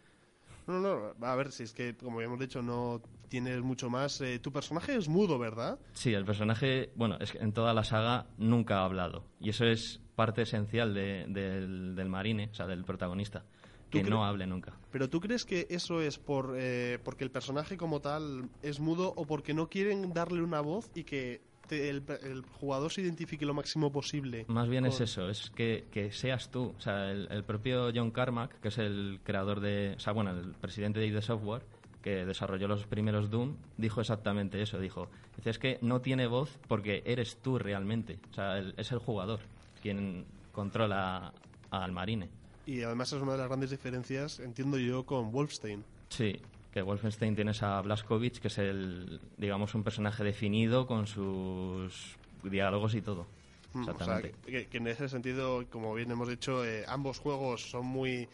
No, 0.68 0.80
no, 0.80 1.26
a 1.26 1.36
ver, 1.36 1.52
si 1.52 1.64
es 1.64 1.74
que, 1.74 1.96
como 1.96 2.18
habíamos 2.18 2.40
dicho, 2.40 2.62
no 2.62 3.02
tienes 3.30 3.62
mucho 3.62 3.90
más. 3.90 4.22
Eh, 4.22 4.40
tu 4.40 4.52
personaje 4.52 4.96
es 4.96 5.08
mudo, 5.08 5.40
¿verdad? 5.40 5.80
Sí, 5.94 6.14
el 6.14 6.24
personaje, 6.26 6.92
bueno, 6.96 7.18
es 7.20 7.32
que 7.32 7.40
en 7.40 7.52
toda 7.54 7.74
la 7.74 7.84
saga 7.84 8.28
nunca 8.38 8.80
ha 8.80 8.86
hablado. 8.86 9.26
Y 9.40 9.50
eso 9.50 9.66
es 9.66 10.02
parte 10.16 10.44
esencial 10.44 10.94
de- 10.94 11.26
del, 11.30 11.96
del 11.96 12.10
marine, 12.10 12.50
o 12.52 12.54
sea, 12.54 12.68
del 12.68 12.84
protagonista. 12.84 13.44
¿Tú 13.92 13.98
Que 14.02 14.10
no 14.10 14.26
hable 14.26 14.48
nunca. 14.48 14.74
Pero 14.90 15.10
¿tú 15.10 15.20
crees 15.20 15.46
que 15.46 15.68
eso 15.70 16.02
es 16.02 16.18
por 16.18 16.56
eh, 16.58 16.98
porque 17.04 17.24
el 17.24 17.30
personaje 17.32 17.78
como 17.78 18.00
tal 18.00 18.50
es 18.64 18.80
mudo 18.80 19.14
o 19.16 19.26
porque 19.28 19.54
no 19.54 19.68
quieren 19.68 20.14
darle 20.14 20.42
una 20.42 20.62
voz 20.62 20.90
y 20.96 21.04
que 21.04 21.42
te- 21.68 21.90
el, 21.90 22.04
el 22.24 22.42
jugador 22.42 22.92
se 22.92 23.02
identifique 23.02 23.46
lo 23.46 23.54
máximo 23.54 23.92
posible? 23.92 24.46
Más 24.48 24.68
bien 24.70 24.86
es 24.86 25.00
eso, 25.02 25.30
es 25.30 25.50
que, 25.52 25.86
que 25.92 26.12
seas 26.12 26.50
tú. 26.50 26.74
O 26.78 26.82
sea, 26.82 27.12
el, 27.12 27.28
el 27.32 27.44
propio 27.44 27.92
John 27.94 28.12
Carmack, 28.12 28.60
que 28.62 28.70
es 28.70 28.78
el 28.78 29.20
creador 29.24 29.60
de. 29.60 29.94
O 29.98 30.00
sea, 30.00 30.14
bueno, 30.14 30.32
el 30.32 30.54
presidente 30.54 31.00
de 31.02 31.08
ID 31.08 31.20
Software, 31.22 31.64
que 32.02 32.26
desarrolló 32.26 32.68
los 32.68 32.86
primeros 32.88 33.30
Doom, 33.30 33.56
dijo 33.78 34.00
exactamente 34.02 34.62
eso. 34.62 34.80
Dijo: 34.80 35.10
Es 35.46 35.60
que 35.60 35.78
no 35.82 36.00
tiene 36.02 36.28
voz 36.28 36.58
porque 36.68 37.04
eres 37.06 37.38
tú 37.42 37.60
realmente. 37.60 38.20
O 38.32 38.34
sea, 38.34 38.58
el- 38.58 38.74
es 38.78 38.92
el 38.94 39.00
jugador. 39.00 39.40
quien 39.82 40.26
controla 40.52 41.34
al 41.72 41.92
marine. 41.92 42.30
Y 42.66 42.84
además 42.84 43.12
es 43.14 43.22
una 43.22 43.34
de 43.34 43.38
las 43.40 43.48
grandes 43.48 43.72
diferencias, 43.72 44.40
entiendo 44.40 44.78
yo, 44.78 45.06
con 45.06 45.32
Wolfstein. 45.32 45.84
Sí, 46.10 46.40
que 46.74 46.82
Wolfenstein 46.82 47.36
tienes 47.36 47.64
a 47.64 47.82
Blaskovic, 47.82 48.40
que 48.40 48.48
es 48.48 48.58
el, 48.58 49.20
digamos, 49.38 49.76
un 49.76 49.84
personaje 49.84 50.24
definido 50.24 50.88
con 50.88 51.08
sus 51.08 52.16
diálogos 52.44 52.96
y 52.96 53.02
todo. 53.02 53.28
Mm, 53.74 53.82
o 53.82 53.84
sea, 53.84 53.94
Exactamente. 53.94 54.36
que, 54.46 54.68
que 54.68 54.78
en 54.78 54.88
ese 54.88 55.10
sentido, 55.10 55.66
como 55.70 55.94
bien 55.94 56.12
hemos 56.12 56.30
dicho, 56.30 56.66
eh, 56.66 56.86
ambos 56.88 57.20
juegos 57.20 57.70
son 57.70 57.86
muy, 57.86 58.28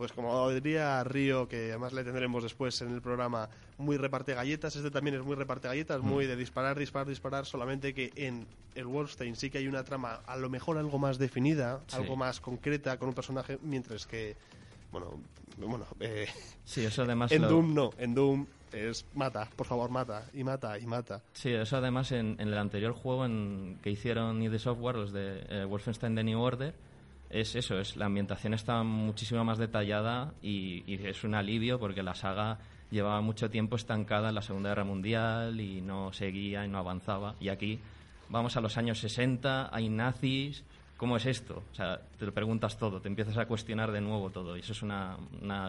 pues 0.00 0.12
como 0.14 0.48
diría 0.48 1.04
Río, 1.04 1.46
que 1.46 1.68
además 1.68 1.92
le 1.92 2.02
tendremos 2.04 2.42
después 2.42 2.80
en 2.80 2.90
el 2.94 3.02
programa, 3.02 3.50
muy 3.76 3.98
reparte 3.98 4.32
galletas. 4.32 4.74
Este 4.74 4.90
también 4.90 5.16
es 5.16 5.22
muy 5.22 5.36
reparte 5.36 5.68
galletas, 5.68 6.00
muy 6.00 6.24
de 6.24 6.36
disparar, 6.36 6.78
disparar, 6.78 7.06
disparar. 7.06 7.44
Solamente 7.44 7.92
que 7.92 8.10
en 8.16 8.46
el 8.74 8.86
Wolfenstein 8.86 9.36
sí 9.36 9.50
que 9.50 9.58
hay 9.58 9.68
una 9.68 9.84
trama, 9.84 10.22
a 10.26 10.38
lo 10.38 10.48
mejor 10.48 10.78
algo 10.78 10.98
más 10.98 11.18
definida, 11.18 11.80
Sí. 11.86 11.96
algo 11.96 12.16
más 12.16 12.40
concreta 12.40 12.96
con 12.96 13.08
un 13.10 13.14
personaje, 13.14 13.58
mientras 13.60 14.06
que, 14.06 14.36
bueno, 14.90 15.20
bueno, 15.58 15.84
eh, 16.00 16.26
Sí, 16.64 16.82
eso 16.82 17.02
además 17.02 17.30
en 17.32 17.42
lo- 17.42 17.48
Doom 17.48 17.74
no, 17.74 17.90
en 17.98 18.14
Doom 18.14 18.46
es 18.72 19.04
mata, 19.12 19.50
por 19.54 19.66
favor, 19.66 19.90
mata, 19.90 20.24
y 20.32 20.44
mata, 20.44 20.78
y 20.78 20.86
mata. 20.86 21.20
Sí, 21.34 21.50
eso 21.50 21.76
además 21.76 22.10
en, 22.12 22.36
en 22.38 22.48
el 22.48 22.56
anterior 22.56 22.94
juego 22.94 23.26
en, 23.26 23.78
que 23.82 23.90
hicieron 23.90 24.42
ID 24.42 24.56
Software, 24.56 24.96
los 24.96 25.12
de 25.12 25.44
eh, 25.50 25.64
Wolfenstein 25.66 26.14
The 26.14 26.24
New 26.24 26.40
Order, 26.40 26.72
es 27.30 27.54
eso, 27.54 27.78
es 27.78 27.96
la 27.96 28.06
ambientación 28.06 28.54
está 28.54 28.82
muchísimo 28.82 29.44
más 29.44 29.58
detallada 29.58 30.34
y, 30.42 30.82
es 31.06 31.24
un 31.24 31.34
alivio 31.34 31.78
porque 31.78 32.02
la 32.02 32.14
saga 32.14 32.58
llevaba 32.90 33.20
mucho 33.20 33.48
tiempo 33.50 33.76
estancada 33.76 34.30
en 34.30 34.34
la 34.34 34.42
Segunda 34.42 34.70
Guerra 34.70 34.84
Mundial 34.84 35.60
y 35.60 35.80
no 35.80 36.12
seguía 36.12 36.64
y 36.64 36.68
no 36.68 36.78
avanzaba. 36.78 37.36
Y 37.40 37.48
aquí 37.48 37.78
vamos 38.28 38.56
a 38.56 38.60
los 38.60 38.76
años 38.76 38.98
60, 38.98 39.70
hay 39.72 39.88
nazis, 39.88 40.64
¿cómo 40.96 41.16
es 41.16 41.26
esto? 41.26 41.62
O 41.70 41.74
sea, 41.74 42.00
te 42.18 42.26
lo 42.26 42.34
preguntas 42.34 42.76
todo, 42.76 43.00
te 43.00 43.08
empiezas 43.08 43.38
a 43.38 43.46
cuestionar 43.46 43.92
de 43.92 44.00
nuevo 44.00 44.30
todo 44.30 44.56
y 44.56 44.60
eso 44.60 44.72
es 44.72 44.82
una 44.82 45.16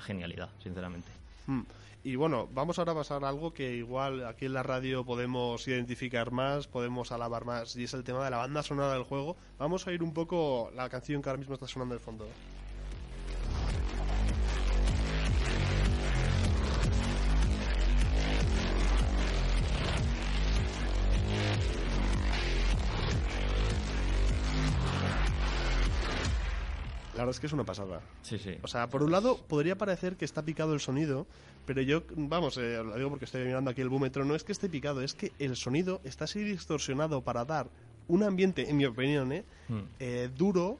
genialidad, 0.01 0.50
sinceramente. 0.63 1.20
Mm. 1.51 1.65
Y 2.03 2.15
bueno, 2.15 2.50
vamos 2.53 2.79
ahora 2.79 2.93
a 2.93 2.96
pasar 2.96 3.24
a 3.24 3.29
algo 3.29 3.53
que 3.53 3.75
igual 3.75 4.25
aquí 4.25 4.46
en 4.46 4.53
la 4.53 4.63
radio 4.63 5.05
podemos 5.05 5.67
identificar 5.67 6.31
más, 6.31 6.67
podemos 6.67 7.12
alabar 7.12 7.46
más, 7.46 7.75
y 7.75 7.84
es 7.84 7.93
el 7.93 8.03
tema 8.03 8.24
de 8.25 8.31
la 8.31 8.38
banda 8.38 8.63
sonora 8.63 8.93
del 8.93 9.03
juego. 9.03 9.36
Vamos 9.60 9.86
a 9.86 9.91
ir 9.91 10.01
un 10.01 10.13
poco 10.13 10.72
la 10.75 10.89
canción 10.89 11.22
que 11.22 11.29
ahora 11.29 11.39
mismo 11.39 11.53
está 11.53 11.67
sonando 11.67 11.93
de 11.93 12.00
fondo. 12.00 12.25
La 27.21 27.25
verdad 27.25 27.35
es 27.35 27.39
que 27.39 27.45
es 27.47 27.53
una 27.53 27.63
pasada. 27.65 28.01
Sí, 28.23 28.39
sí. 28.39 28.57
O 28.63 28.67
sea, 28.67 28.89
por 28.89 29.03
un 29.03 29.11
lado 29.11 29.37
podría 29.47 29.77
parecer 29.77 30.17
que 30.17 30.25
está 30.25 30.43
picado 30.43 30.73
el 30.73 30.79
sonido, 30.79 31.27
pero 31.67 31.83
yo, 31.83 32.01
vamos, 32.15 32.57
eh, 32.57 32.81
lo 32.83 32.95
digo 32.97 33.09
porque 33.11 33.25
estoy 33.25 33.45
mirando 33.45 33.69
aquí 33.69 33.81
el 33.81 33.89
búmetro, 33.89 34.25
no 34.25 34.33
es 34.33 34.43
que 34.43 34.51
esté 34.51 34.69
picado, 34.69 35.03
es 35.03 35.13
que 35.13 35.31
el 35.37 35.55
sonido 35.55 36.01
está 36.03 36.23
así 36.23 36.43
distorsionado 36.43 37.21
para 37.21 37.45
dar 37.45 37.69
un 38.07 38.23
ambiente, 38.23 38.67
en 38.71 38.77
mi 38.77 38.85
opinión, 38.85 39.31
eh, 39.33 39.45
Mm. 39.69 39.79
eh, 39.99 40.29
duro, 40.35 40.79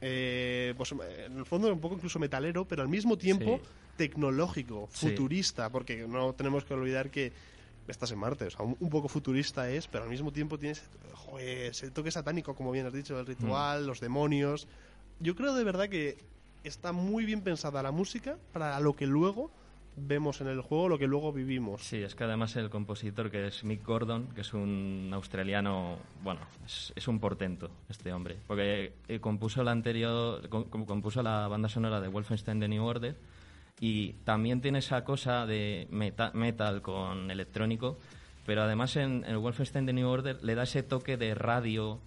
eh, 0.00 0.74
pues 0.76 0.90
eh, 0.90 1.26
en 1.26 1.38
el 1.38 1.46
fondo 1.46 1.72
un 1.72 1.80
poco 1.80 1.94
incluso 1.94 2.18
metalero, 2.18 2.66
pero 2.66 2.82
al 2.82 2.88
mismo 2.88 3.16
tiempo 3.16 3.60
Sí. 3.62 3.68
tecnológico, 3.96 4.88
Sí. 4.92 5.06
futurista, 5.10 5.70
porque 5.70 6.08
no 6.08 6.34
tenemos 6.34 6.64
que 6.64 6.74
olvidar 6.74 7.08
que 7.08 7.32
estás 7.86 8.10
en 8.10 8.18
Marte, 8.18 8.46
o 8.46 8.50
sea, 8.50 8.64
un, 8.64 8.76
un 8.80 8.90
poco 8.90 9.06
futurista 9.08 9.70
es, 9.70 9.86
pero 9.86 10.02
al 10.02 10.10
mismo 10.10 10.32
tiempo 10.32 10.58
tienes 10.58 10.90
joder, 11.12 11.70
ese 11.70 11.92
toque 11.92 12.10
satánico, 12.10 12.54
como 12.56 12.72
bien 12.72 12.84
has 12.86 12.92
dicho, 12.92 13.18
el 13.20 13.26
ritual, 13.26 13.86
los 13.86 14.00
demonios. 14.00 14.66
Yo 15.20 15.34
creo 15.34 15.54
de 15.54 15.64
verdad 15.64 15.88
que 15.88 16.16
está 16.64 16.92
muy 16.92 17.24
bien 17.24 17.42
pensada 17.42 17.82
la 17.82 17.90
música 17.92 18.36
para 18.52 18.78
lo 18.80 18.94
que 18.94 19.06
luego 19.06 19.50
vemos 20.00 20.40
en 20.40 20.46
el 20.46 20.60
juego, 20.60 20.88
lo 20.88 20.98
que 20.98 21.08
luego 21.08 21.32
vivimos. 21.32 21.82
Sí, 21.82 21.96
es 21.96 22.14
que 22.14 22.22
además 22.22 22.54
el 22.54 22.70
compositor, 22.70 23.30
que 23.32 23.48
es 23.48 23.64
Mick 23.64 23.84
Gordon, 23.84 24.28
que 24.28 24.42
es 24.42 24.54
un 24.54 25.10
australiano, 25.12 25.98
bueno, 26.22 26.40
es, 26.94 27.08
un 27.08 27.18
portento 27.18 27.68
este 27.88 28.12
hombre, 28.12 28.36
porque 28.46 28.92
eh, 29.08 29.18
compuso 29.18 29.64
la 29.64 29.72
anterior, 29.72 30.48
com- 30.48 30.64
com- 30.64 30.84
compuso 30.86 31.20
la 31.22 31.48
banda 31.48 31.68
sonora 31.68 32.00
de 32.00 32.06
Wolfenstein 32.06 32.60
The 32.60 32.68
New 32.68 32.84
Order 32.84 33.16
y 33.80 34.12
también 34.24 34.60
tiene 34.60 34.78
esa 34.78 35.02
cosa 35.04 35.46
de 35.46 35.88
meta- 35.90 36.30
metal 36.32 36.80
con 36.80 37.30
electrónico, 37.32 37.98
pero 38.46 38.62
además 38.62 38.94
en 38.96 39.24
el 39.24 39.38
Wolfenstein 39.38 39.84
The 39.86 39.92
New 39.94 40.08
Order 40.08 40.44
le 40.44 40.54
da 40.54 40.62
ese 40.62 40.84
toque 40.84 41.16
de 41.16 41.34
radio 41.34 41.98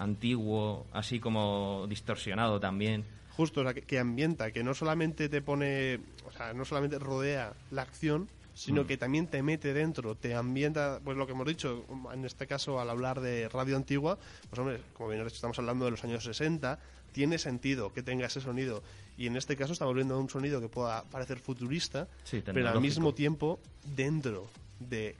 antiguo, 0.00 0.86
así 0.92 1.20
como 1.20 1.86
distorsionado 1.88 2.58
también. 2.58 3.04
Justo, 3.36 3.60
o 3.60 3.64
sea, 3.64 3.74
que, 3.74 3.82
que 3.82 3.98
ambienta, 3.98 4.50
que 4.50 4.64
no 4.64 4.74
solamente 4.74 5.28
te 5.28 5.40
pone, 5.42 6.00
o 6.26 6.32
sea, 6.32 6.52
no 6.52 6.64
solamente 6.64 6.98
rodea 6.98 7.52
la 7.70 7.82
acción, 7.82 8.28
sino 8.54 8.82
Mm. 8.82 8.86
que 8.86 8.96
también 8.96 9.26
te 9.28 9.42
mete 9.42 9.72
dentro, 9.72 10.14
te 10.16 10.34
ambienta, 10.34 11.00
pues 11.04 11.16
lo 11.16 11.26
que 11.26 11.32
hemos 11.32 11.46
dicho, 11.46 11.84
en 12.12 12.24
este 12.24 12.46
caso 12.46 12.80
al 12.80 12.90
hablar 12.90 13.20
de 13.20 13.48
radio 13.48 13.76
antigua, 13.76 14.18
pues 14.50 14.58
hombre, 14.58 14.80
como 14.94 15.08
bien 15.10 15.20
has 15.20 15.26
dicho, 15.28 15.36
estamos 15.36 15.58
hablando 15.58 15.84
de 15.84 15.92
los 15.92 16.02
años 16.04 16.24
60, 16.24 16.78
tiene 17.12 17.38
sentido 17.38 17.92
que 17.92 18.02
tenga 18.02 18.26
ese 18.26 18.40
sonido. 18.40 18.82
Y 19.16 19.26
en 19.26 19.36
este 19.36 19.56
caso 19.56 19.72
estamos 19.72 19.94
viendo 19.94 20.18
un 20.18 20.28
sonido 20.28 20.60
que 20.60 20.68
pueda 20.68 21.04
parecer 21.04 21.38
futurista, 21.38 22.08
Sí, 22.24 22.42
pero 22.44 22.68
al 22.68 22.80
mismo 22.80 23.14
tiempo 23.14 23.58
dentro 23.96 24.48
de, 24.80 25.14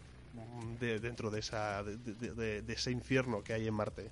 de- 0.81 1.01
dentro 1.01 1.31
de, 1.31 1.41
esa, 1.41 1.83
de, 1.83 1.97
de- 1.97 2.35
de- 2.35 2.63
de 2.63 2.73
ese 2.73 2.91
infierno 2.91 3.43
que 3.43 3.53
hay 3.55 3.67
en 3.67 3.75
Marte. 3.75 4.11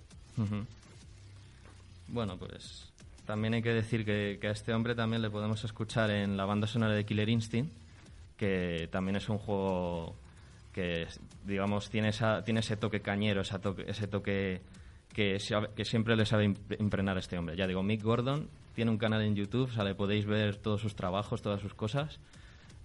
Bueno, 2.08 2.36
pues 2.38 2.90
también 3.26 3.54
hay 3.54 3.62
que 3.62 3.72
decir 3.74 4.04
que, 4.04 4.38
a 4.42 4.50
este 4.50 4.72
hombre 4.72 4.94
también 4.94 5.20
le 5.22 5.30
podemos 5.30 5.62
escuchar 5.64 6.10
en 6.10 6.36
la 6.36 6.44
banda 6.46 6.66
sonora 6.66 6.94
de 6.94 7.04
Killer 7.04 7.28
Instinct, 7.28 7.70
que 8.36 8.88
también 8.90 9.16
es 9.16 9.28
un 9.28 9.38
juego 9.38 10.14
que, 10.72 11.06
digamos, 11.44 11.90
tiene, 11.90 12.08
esa, 12.08 12.42
tiene 12.44 12.60
ese 12.60 12.76
toque 12.76 13.00
cañero, 13.00 13.40
esa 13.42 13.60
toque- 13.60 13.84
ese 13.88 14.06
toque 14.06 14.60
que, 15.12 15.38
siempre 15.84 16.16
le 16.16 16.24
sabe 16.24 16.48
imp- 16.48 16.80
impregnar 16.80 17.16
a 17.16 17.20
este 17.20 17.36
hombre. 17.36 17.56
Ya 17.56 17.66
digo, 17.66 17.82
Mick 17.82 18.02
Gordon 18.02 18.48
tiene 18.74 18.90
un 18.92 18.98
canal 18.98 19.22
en 19.22 19.34
YouTube, 19.34 19.68
o 19.68 19.72
sea, 19.72 19.82
le 19.84 19.94
podéis 19.94 20.24
ver 20.24 20.56
todos 20.56 20.80
sus 20.80 20.94
trabajos, 20.94 21.42
todas 21.42 21.60
sus 21.60 21.74
cosas. 21.74 22.20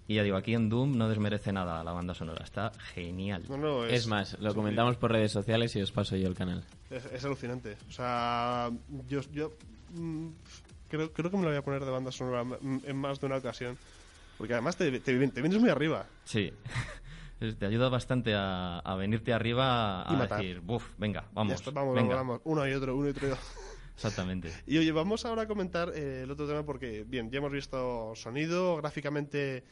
Y 0.08 0.16
ya 0.16 0.24
digo, 0.24 0.36
aquí 0.36 0.54
en 0.54 0.70
Doom 0.70 0.98
no 0.98 1.08
desmerece 1.08 1.54
nada 1.54 1.84
la 1.84 1.92
banda 1.94 2.14
sonora, 2.14 2.44
está 2.44 2.72
genial. 2.94 3.44
No, 3.48 3.58
no, 3.58 3.86
Es 3.86 4.08
más, 4.08 4.38
lo 4.40 4.54
comentamos 4.54 4.98
por 4.98 5.12
redes 5.12 5.32
sociales 5.32 5.76
y 5.76 5.82
os 5.82 5.92
paso 5.92 6.16
yo 6.18 6.28
el 6.28 6.36
canal. 6.36 6.64
Es, 6.90 7.06
es 7.06 7.24
alucinante. 7.24 7.78
O 7.88 7.92
sea, 7.92 8.70
yo, 9.08 9.22
yo 9.32 9.54
mm, 9.94 10.28
creo, 10.90 11.14
creo 11.14 11.32
que 11.32 11.38
me 11.38 11.44
lo 11.44 11.50
voy 11.50 11.58
a 11.58 11.64
poner 11.64 11.86
de 11.86 11.92
banda 11.92 12.12
sonora 12.12 12.46
en 12.62 12.98
más 12.98 13.22
de 13.22 13.28
una 13.28 13.38
ocasión. 13.38 13.78
Porque 14.38 14.54
además 14.54 14.76
te, 14.76 14.92
te, 15.00 15.28
te 15.28 15.42
vienes 15.42 15.60
muy 15.60 15.70
arriba. 15.70 16.06
Sí. 16.26 16.52
Te 17.60 17.66
ayuda 17.66 17.90
bastante 17.90 18.34
a, 18.36 18.80
a 18.80 18.96
venirte 18.96 19.34
arriba 19.34 20.06
Y 20.10 20.16
a 20.16 20.28
decir, 20.28 20.62
buf, 20.62 20.92
venga, 20.98 21.26
vamos. 21.34 21.52
Ya 21.52 21.56
está, 21.56 21.72
vamos, 21.72 21.94
venga. 21.94 22.16
vamos, 22.16 22.40
vamos. 22.40 22.42
Uno 22.46 22.66
y 22.66 22.72
otro, 22.72 22.96
uno 22.96 23.08
y 23.08 23.12
otro. 23.12 23.38
Exactamente. 23.96 24.54
Y 24.66 24.78
oye, 24.78 24.92
vamos 24.94 25.26
ahora 25.26 25.42
a 25.42 25.48
comentar 25.48 25.92
eh, 25.94 26.22
el 26.24 26.32
otro 26.32 26.48
tema 26.48 26.64
porque, 26.64 27.04
bien, 27.06 27.30
ya 27.32 27.40
hemos 27.40 27.52
visto 27.52 28.14
sonido, 28.16 28.78
gráficamente, 28.78 29.64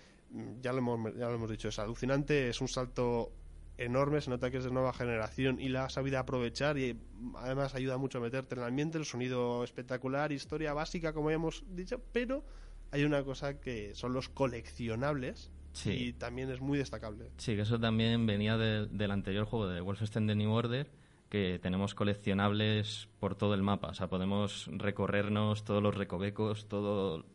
ya 0.62 0.72
lo 0.74 0.80
hemos, 0.80 1.14
ya 1.16 1.28
lo 1.28 1.36
hemos 1.36 1.50
dicho, 1.50 1.70
es 1.70 1.80
alucinante, 1.80 2.50
es 2.50 2.62
un 2.62 2.68
salto 2.68 3.32
enorme, 3.78 4.22
se 4.22 4.30
nota 4.30 4.52
que 4.52 4.58
es 4.58 4.64
de 4.64 4.72
nueva 4.72 4.94
generación 4.94 5.60
y 5.60 5.70
la 5.70 5.86
ha 5.86 5.90
sabido 5.90 6.20
aprovechar 6.20 6.78
y 6.78 6.96
además 7.36 7.74
ayuda 7.74 7.98
mucho 7.98 8.20
a 8.20 8.22
meterte 8.22 8.56
en 8.56 8.62
el 8.62 8.68
ambiente, 8.68 8.98
el 8.98 9.06
sonido 9.06 9.64
espectacular, 9.64 10.32
historia 10.32 10.74
básica, 10.74 11.14
como 11.14 11.30
ya 11.32 11.36
hemos 11.36 11.64
dicho, 11.68 12.00
pero 12.12 12.44
hay 12.92 13.04
una 13.06 13.24
cosa 13.24 13.60
que 13.60 13.96
son 13.96 14.14
los 14.14 14.30
coleccionables 14.30 15.52
Sí. 15.74 15.92
y 15.92 16.14
también 16.14 16.50
es 16.52 16.60
muy 16.60 16.78
destacable. 16.78 17.32
Sí, 17.38 17.56
que 17.56 17.62
eso 17.62 17.80
también 17.80 18.26
venía 18.26 18.58
de- 18.58 18.88
del 18.88 19.10
anterior 19.12 19.46
juego 19.46 19.68
de 19.70 19.80
Wolfenstein 19.82 20.28
The 20.28 20.36
New 20.36 20.52
Order, 20.52 20.92
que 21.30 21.60
tenemos 21.64 21.96
coleccionables 21.96 23.08
por 23.22 23.36
todo 23.36 23.54
el 23.54 23.64
mapa. 23.64 23.88
O 23.88 23.94
sea, 23.94 24.08
podemos 24.10 24.68
recorrernos 24.74 25.64
todos 25.64 25.82
los 25.82 25.96
recovecos, 25.96 26.68
todo, 26.68 27.26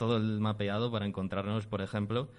todo 0.00 0.16
el 0.16 0.40
mapeado 0.40 0.90
para 0.90 1.04
encontrarnos, 1.04 1.66
por 1.66 1.82
ejemplo, 1.82 2.30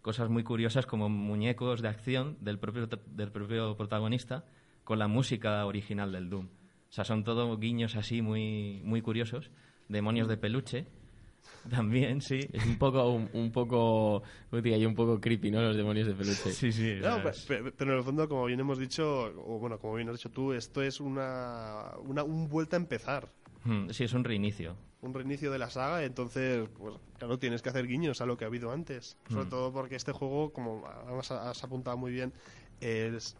cosas 0.00 0.30
muy 0.30 0.42
curiosas 0.42 0.86
como 0.86 1.10
muñecos 1.10 1.82
de 1.82 1.88
acción 1.88 2.38
del 2.40 2.58
propio, 2.58 2.88
del 2.88 3.30
propio 3.30 3.76
protagonista 3.76 4.46
con 4.84 4.98
la 4.98 5.06
música 5.06 5.66
original 5.66 6.12
del 6.12 6.30
Doom. 6.30 6.46
O 6.46 6.92
sea, 6.92 7.04
son 7.04 7.22
todo 7.22 7.58
guiños 7.58 7.94
así 7.96 8.22
muy, 8.22 8.80
muy 8.84 9.02
curiosos. 9.02 9.50
Demonios 9.88 10.28
de 10.28 10.38
peluche. 10.38 10.86
También, 11.70 12.22
sí. 12.22 12.48
Es 12.54 12.64
un 12.64 12.78
poco, 12.78 13.06
un, 13.10 13.28
un 13.34 13.52
poco, 13.52 14.22
un 14.50 14.94
poco 14.94 15.20
creepy, 15.20 15.50
¿no? 15.50 15.60
Los 15.60 15.76
demonios 15.76 16.06
de 16.06 16.14
peluche. 16.14 16.50
Sí, 16.54 16.72
sí. 16.72 16.96
No, 17.02 17.28
es- 17.28 17.44
pero, 17.46 17.68
en 17.92 17.98
el 17.98 18.02
fondo, 18.02 18.26
como 18.30 18.46
bien 18.46 18.60
hemos 18.60 18.78
dicho, 18.78 19.26
o 19.46 19.58
bueno, 19.58 19.78
como 19.78 19.96
bien 19.96 20.08
has 20.08 20.16
dicho 20.16 20.30
tú, 20.30 20.54
esto 20.54 20.80
es 20.80 21.00
una, 21.00 21.92
una 22.06 22.22
un 22.24 22.48
vuelta 22.48 22.76
a 22.76 22.80
empezar. 22.80 23.28
Hmm, 23.64 23.90
Sí, 23.90 24.04
es 24.04 24.14
un 24.14 24.24
reinicio. 24.24 24.74
Un 25.02 25.14
reinicio 25.14 25.50
de 25.50 25.58
la 25.58 25.70
saga, 25.70 26.04
entonces, 26.04 26.68
pues 26.76 26.94
claro, 27.18 27.38
tienes 27.38 27.62
que 27.62 27.70
hacer 27.70 27.86
guiños 27.86 28.20
a 28.20 28.26
lo 28.26 28.36
que 28.36 28.44
ha 28.44 28.48
habido 28.48 28.70
antes. 28.70 29.16
Sobre 29.28 29.46
Mm. 29.46 29.48
todo 29.48 29.72
porque 29.72 29.96
este 29.96 30.12
juego, 30.12 30.52
como 30.52 30.86
además 30.86 31.30
has 31.30 31.64
apuntado 31.64 31.96
muy 31.96 32.12
bien, 32.12 32.32
es 32.80 33.36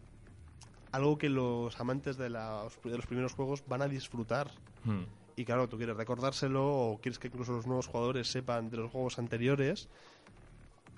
algo 0.91 1.17
que 1.17 1.29
los 1.29 1.79
amantes 1.79 2.17
de, 2.17 2.29
la- 2.29 2.67
de 2.83 2.97
los 2.97 3.05
primeros 3.05 3.33
juegos 3.33 3.63
van 3.67 3.81
a 3.81 3.87
disfrutar. 3.87 4.51
Hmm. 4.83 5.03
y 5.37 5.45
claro, 5.45 5.69
tú 5.69 5.77
quieres 5.77 5.95
recordárselo 5.95 6.67
o 6.67 6.99
quieres 6.99 7.17
que 7.17 7.27
incluso 7.27 7.53
los 7.53 7.65
nuevos 7.65 7.87
jugadores 7.87 8.27
sepan 8.29 8.69
de 8.69 8.77
los 8.77 8.91
juegos 8.91 9.17
anteriores. 9.17 9.87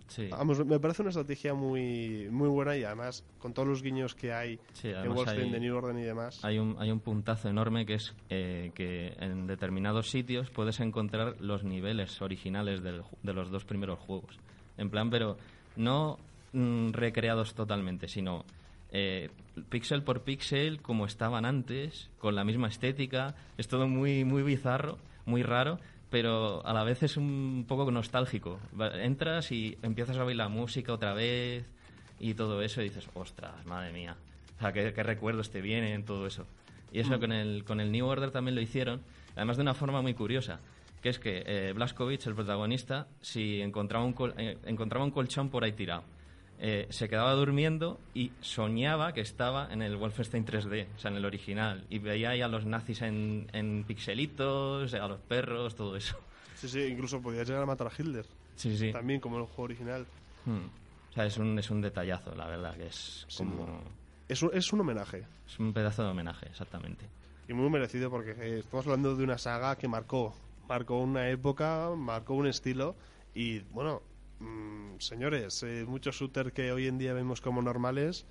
Sí. 0.07 0.27
Vamos, 0.29 0.65
me 0.65 0.79
parece 0.79 1.01
una 1.01 1.09
estrategia 1.09 1.53
muy 1.53 2.27
muy 2.29 2.49
buena 2.49 2.77
y 2.77 2.83
además 2.83 3.23
con 3.39 3.53
todos 3.53 3.67
los 3.67 3.81
guiños 3.81 4.15
que 4.15 4.33
hay 4.33 4.59
Sí, 4.73 4.89
en 4.89 5.13
Wolfenstein 5.13 5.51
de 5.51 5.59
New 5.59 5.75
Order 5.75 5.97
y 5.97 6.03
demás. 6.03 6.43
Hay 6.43 6.59
un, 6.59 6.75
hay 6.79 6.91
un 6.91 6.99
puntazo 6.99 7.49
enorme 7.49 7.85
que 7.85 7.95
es 7.95 8.13
eh, 8.29 8.71
que 8.75 9.15
en 9.19 9.47
determinados 9.47 10.09
sitios 10.09 10.49
puedes 10.49 10.79
encontrar 10.79 11.39
los 11.39 11.63
niveles 11.63 12.21
originales 12.21 12.83
del 12.83 13.03
de 13.23 13.33
los 13.33 13.49
dos 13.49 13.65
primeros 13.65 13.99
juegos. 13.99 14.39
En 14.77 14.89
plan, 14.89 15.09
pero 15.09 15.37
no 15.75 16.19
mm, 16.53 16.91
recreados 16.91 17.53
totalmente, 17.53 18.07
sino 18.07 18.45
eh, 18.91 19.31
píxel 19.69 20.03
por 20.03 20.21
píxel 20.21 20.81
como 20.81 21.05
estaban 21.05 21.45
antes, 21.45 22.11
con 22.19 22.35
la 22.35 22.43
misma 22.43 22.67
estética. 22.67 23.35
Es 23.57 23.67
todo 23.67 23.87
muy, 23.87 24.23
muy 24.23 24.43
bizarro, 24.43 24.99
muy 25.25 25.41
raro, 25.41 25.79
pero 26.13 26.63
a 26.63 26.73
la 26.73 26.83
vez 26.83 27.01
es 27.01 27.17
un 27.17 27.65
poco 27.67 27.89
nostálgico. 27.89 28.59
Entras 29.01 29.51
y 29.51 29.79
empiezas 29.81 30.15
a 30.17 30.23
oír 30.23 30.35
la 30.35 30.47
música 30.47 30.93
otra 30.93 31.15
vez 31.15 31.65
y 32.19 32.35
todo 32.35 32.61
eso 32.61 32.81
y 32.81 32.83
dices, 32.83 33.09
ostras, 33.15 33.65
madre 33.65 33.91
mía. 33.91 34.15
O 34.57 34.59
sea, 34.61 34.71
qué, 34.71 34.93
qué 34.93 35.01
recuerdos 35.01 35.49
te 35.49 35.59
vienen, 35.59 36.05
todo 36.05 36.27
eso. 36.27 36.45
Y 36.91 36.99
eso 36.99 37.19
con, 37.19 37.31
el, 37.31 37.63
con 37.63 37.79
el 37.79 37.91
New 37.91 38.05
Order 38.05 38.29
también 38.29 38.53
lo 38.53 38.61
hicieron, 38.61 39.01
además 39.35 39.57
de 39.57 39.63
una 39.63 39.73
forma 39.73 40.03
muy 40.03 40.13
curiosa, 40.13 40.59
que 41.01 41.09
es 41.09 41.17
que 41.17 41.41
eh, 41.47 41.73
el 42.29 42.35
protagonista, 42.35 43.07
si 43.19 43.59
encontraba 43.61 44.05
un, 44.05 44.13
col- 44.13 44.35
eh, 44.37 44.59
encontraba 44.67 45.03
un 45.03 45.09
colchón 45.09 45.49
por 45.49 45.63
ahí 45.63 45.71
tirado, 45.71 46.03
eh, 46.59 46.87
se 46.89 47.09
quedaba 47.09 47.33
durmiendo 47.33 47.99
y 48.13 48.31
soñaba 48.41 49.13
que 49.13 49.21
estaba 49.21 49.71
en 49.71 49.81
el 49.81 49.95
Wolfenstein 49.97 50.45
3D, 50.45 50.87
o 50.95 50.99
sea, 50.99 51.11
en 51.11 51.17
el 51.17 51.25
original, 51.25 51.85
y 51.89 51.99
veía 51.99 52.31
ahí 52.31 52.41
a 52.41 52.47
los 52.47 52.65
nazis 52.65 53.01
en, 53.01 53.47
en 53.53 53.83
pixelitos, 53.85 54.93
a 54.93 55.07
los 55.07 55.19
perros, 55.21 55.75
todo 55.75 55.95
eso. 55.95 56.17
Sí, 56.55 56.67
sí, 56.69 56.81
incluso 56.85 57.21
podías 57.21 57.47
llegar 57.47 57.63
a 57.63 57.65
matar 57.65 57.87
a 57.87 57.91
Hitler. 57.97 58.25
Sí, 58.55 58.77
sí. 58.77 58.91
También 58.91 59.19
como 59.19 59.35
en 59.37 59.41
el 59.41 59.47
juego 59.47 59.63
original. 59.63 60.05
Hmm. 60.45 60.67
O 61.09 61.13
sea, 61.13 61.25
es 61.25 61.37
un, 61.37 61.59
es 61.59 61.69
un 61.69 61.81
detallazo, 61.81 62.33
la 62.35 62.47
verdad, 62.47 62.75
que 62.75 62.87
es 62.87 63.25
Sí. 63.27 63.37
como... 63.43 63.81
Es 64.29 64.41
un, 64.41 64.51
es 64.53 64.71
un 64.71 64.79
homenaje. 64.79 65.25
Es 65.45 65.59
un 65.59 65.73
pedazo 65.73 66.03
de 66.03 66.09
homenaje, 66.09 66.45
exactamente. 66.47 67.05
Y 67.49 67.53
muy 67.53 67.69
merecido 67.69 68.09
porque 68.09 68.31
eh, 68.31 68.59
estamos 68.59 68.85
hablando 68.85 69.15
de 69.15 69.23
una 69.23 69.37
saga 69.37 69.75
que 69.75 69.87
marcó. 69.87 70.33
Marcó 70.69 70.99
una 71.01 71.29
época, 71.29 71.89
marcó 71.97 72.35
un 72.35 72.47
estilo. 72.47 72.95
Y 73.35 73.59
bueno, 73.71 74.01
mm, 74.43 74.99
señores, 74.99 75.63
eh, 75.63 75.85
muchos 75.87 76.15
shooters 76.15 76.51
que 76.53 76.71
hoy 76.71 76.87
en 76.87 76.97
día 76.97 77.13
vemos 77.13 77.41
como 77.41 77.61
normales 77.61 78.25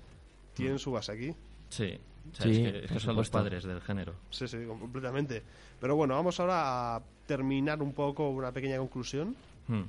tienen 0.53 0.79
su 0.79 0.91
base 0.91 1.11
aquí. 1.11 1.35
Sí, 1.69 1.97
o 2.31 2.35
sea, 2.35 2.45
Sí, 2.45 2.51
es 2.51 2.57
que, 2.57 2.77
es 2.79 2.81
que 2.83 2.93
por 2.93 3.01
son 3.01 3.15
los 3.15 3.29
padres 3.29 3.63
del 3.63 3.81
género. 3.81 4.13
Sí, 4.29 4.47
sí, 4.47 4.57
completamente. 4.65 5.43
Pero 5.79 5.95
bueno, 5.95 6.15
vamos 6.15 6.39
ahora 6.39 6.95
a 6.95 7.01
terminar 7.25 7.81
un 7.81 7.93
poco 7.93 8.29
una 8.29 8.51
pequeña 8.51 8.77
conclusión. 8.77 9.35
Hmm. 9.67 9.83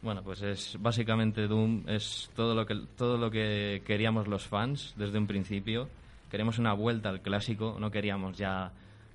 Bueno, 0.00 0.22
pues 0.22 0.42
es 0.42 0.76
básicamente 0.78 1.48
Doom 1.48 1.88
es 1.88 2.30
todo 2.36 2.54
lo 2.54 2.64
que 2.66 2.76
todo 2.96 3.18
lo 3.18 3.30
que 3.30 3.82
queríamos 3.84 4.28
los 4.28 4.46
fans 4.46 4.94
desde 4.96 5.18
un 5.18 5.26
principio. 5.26 5.88
Queremos 6.30 6.58
una 6.58 6.72
vuelta 6.72 7.08
al 7.08 7.20
clásico, 7.20 7.76
no 7.80 7.90
queríamos 7.90 8.36
ya 8.36 8.70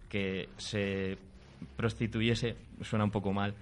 que 0.09 0.49
se 0.57 1.17
prostituyese, 1.77 2.55
suena 2.81 3.05
un 3.05 3.11
poco 3.11 3.31
mal, 3.31 3.53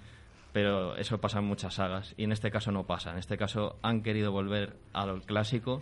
pero 0.54 0.96
eso 0.98 1.20
pasa 1.20 1.40
en 1.40 1.46
muchas 1.46 1.76
sagas 1.76 2.14
y 2.18 2.24
en 2.26 2.32
este 2.32 2.52
caso 2.52 2.72
no 2.72 2.86
pasa. 2.86 3.12
En 3.12 3.18
este 3.18 3.38
caso 3.38 3.78
han 3.82 4.02
querido 4.04 4.32
volver 4.32 4.76
al 4.94 5.22
clásico, 5.24 5.82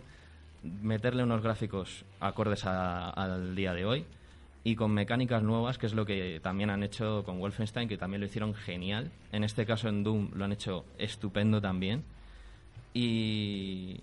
meterle 0.62 1.22
unos 1.22 1.42
gráficos 1.42 2.04
acordes 2.20 2.66
a- 2.66 3.10
al 3.10 3.54
día 3.56 3.72
de 3.74 3.84
hoy 3.84 4.04
y 4.62 4.76
con 4.76 4.92
mecánicas 4.92 5.42
nuevas, 5.42 5.78
que 5.78 5.86
es 5.86 5.94
lo 5.94 6.04
que 6.04 6.38
también 6.42 6.68
han 6.70 6.82
hecho 6.82 7.24
con 7.24 7.38
Wolfenstein, 7.40 7.88
que 7.88 7.96
también 7.96 8.20
lo 8.20 8.26
hicieron 8.26 8.54
genial. 8.54 9.10
En 9.32 9.42
este 9.42 9.64
caso 9.66 9.88
en 9.88 10.04
Doom 10.04 10.30
lo 10.34 10.44
han 10.44 10.52
hecho 10.52 10.84
estupendo 10.98 11.60
también. 11.60 12.04
Y, 12.92 14.00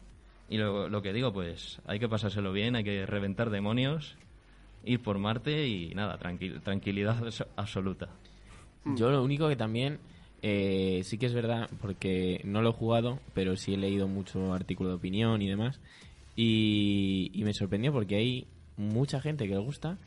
y 0.49 0.57
lo, 0.57 1.01
que 1.01 1.13
digo, 1.13 1.31
pues 1.33 1.79
hay 1.85 1.99
que 1.99 2.07
pasárselo 2.07 2.51
bien, 2.53 2.75
hay 2.75 2.83
que 2.83 3.05
reventar 3.05 3.49
demonios, 3.49 4.15
ir 4.85 5.01
por 5.01 5.17
Marte 5.19 5.67
y 5.67 5.93
nada, 5.93 6.17
tranquil- 6.17 6.61
tranquilidad 6.61 7.21
abs- 7.21 7.45
absoluta. 7.55 8.09
Yo 8.85 9.11
lo 9.11 9.21
único 9.23 9.49
que 9.49 9.57
también 9.57 9.99
eh, 10.41 11.01
sí 11.03 11.17
que 11.17 11.25
es 11.25 11.33
verdad, 11.33 11.69
porque 11.81 12.41
no 12.43 12.61
lo 12.61 12.69
he 12.69 12.73
jugado, 12.73 13.19
pero 13.33 13.55
sí 13.55 13.73
he 13.73 13.77
leído 13.77 14.07
mucho 14.07 14.53
artículo 14.53 14.89
de 14.89 14.95
opinión 14.95 15.41
y 15.41 15.47
demás. 15.47 15.79
Y, 16.35 17.31
y 17.33 17.43
me 17.43 17.53
sorprendió 17.53 17.91
porque 17.91 18.15
hay 18.15 18.47
mucha 18.77 19.19
gente 19.19 19.47
que 19.47 19.55
le 19.55 19.59
gusta, 19.59 19.97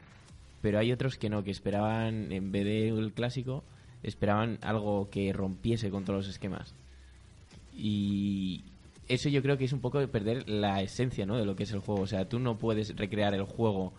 pero 0.63 0.79
hay 0.79 0.93
otros 0.93 1.17
que 1.17 1.29
no, 1.29 1.43
que 1.43 1.51
esperaban, 1.51 2.33
en 2.33 2.53
vez 2.53 2.65
del 2.65 3.13
clásico, 3.13 3.65
esperaban 4.03 4.59
algo 4.63 5.11
que 5.11 5.33
rompiese 5.33 5.91
con 5.91 6.05
todos 6.05 6.27
los 6.27 6.29
esquemas. 6.29 6.75
Y 7.77 8.65
eso 9.09 9.29
yo 9.29 9.43
creo 9.43 9.59
que 9.59 9.65
es 9.65 9.73
un 9.73 9.81
poco 9.81 9.99
de 9.99 10.09
perder 10.09 10.49
la 10.49 10.83
esencia 10.83 11.27
¿no? 11.27 11.37
de 11.37 11.45
lo 11.45 11.57
que 11.57 11.65
es 11.65 11.73
el 11.73 11.81
juego. 11.81 12.03
O 12.03 12.07
sea, 12.07 12.29
tú 12.29 12.39
no 12.39 12.59
puedes 12.59 12.95
recrear 12.97 13.35
el 13.35 13.45
juego 13.45 13.93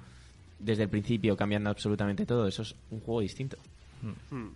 desde 0.60 0.84
el 0.84 0.90
principio 0.90 1.36
cambiando 1.36 1.70
absolutamente 1.70 2.26
todo. 2.26 2.48
Eso 2.48 2.62
es 2.62 2.76
un 2.92 3.02
juego 3.02 3.22
distinto. 3.22 3.58
Hmm. 4.02 4.50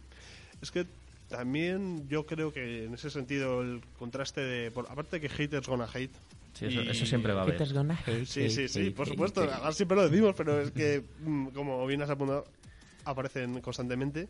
Es 0.62 0.72
que 0.72 0.86
también 1.28 2.08
yo 2.08 2.26
creo 2.26 2.52
que 2.54 2.86
en 2.86 2.94
ese 2.94 3.10
sentido 3.10 3.62
el 3.62 3.82
contraste 3.98 4.42
de... 4.42 4.72
por- 4.72 4.90
aparte 4.90 5.20
que 5.20 5.30
haters 5.30 5.68
gonna 5.68 5.88
hate. 5.94 6.16
Sí, 6.54 6.66
eso, 6.68 6.82
y- 6.82 6.88
eso 6.90 7.06
siempre 7.06 7.34
va 7.34 7.42
a 7.42 7.44
haber. 7.44 7.56
Haters 7.56 7.74
gonna 7.74 8.00
hate, 8.06 8.26
Sí, 8.26 8.42
hate, 8.42 8.50
sí, 8.52 8.68
sí, 8.68 8.80
hate, 8.88 8.96
por 8.96 9.08
supuesto. 9.08 9.42
hate. 9.42 9.52
Ahora 9.54 9.72
siempre 9.74 9.98
lo 9.98 10.08
decimos, 10.10 10.34
pero 10.38 10.62
es 10.62 10.72
que, 10.72 11.04
mm, 11.24 11.48
como 11.48 11.86
bien 11.88 12.02
has 12.02 12.10
apuntado, 12.10 12.46
aparecen 13.04 13.60
constantemente. 13.62 14.28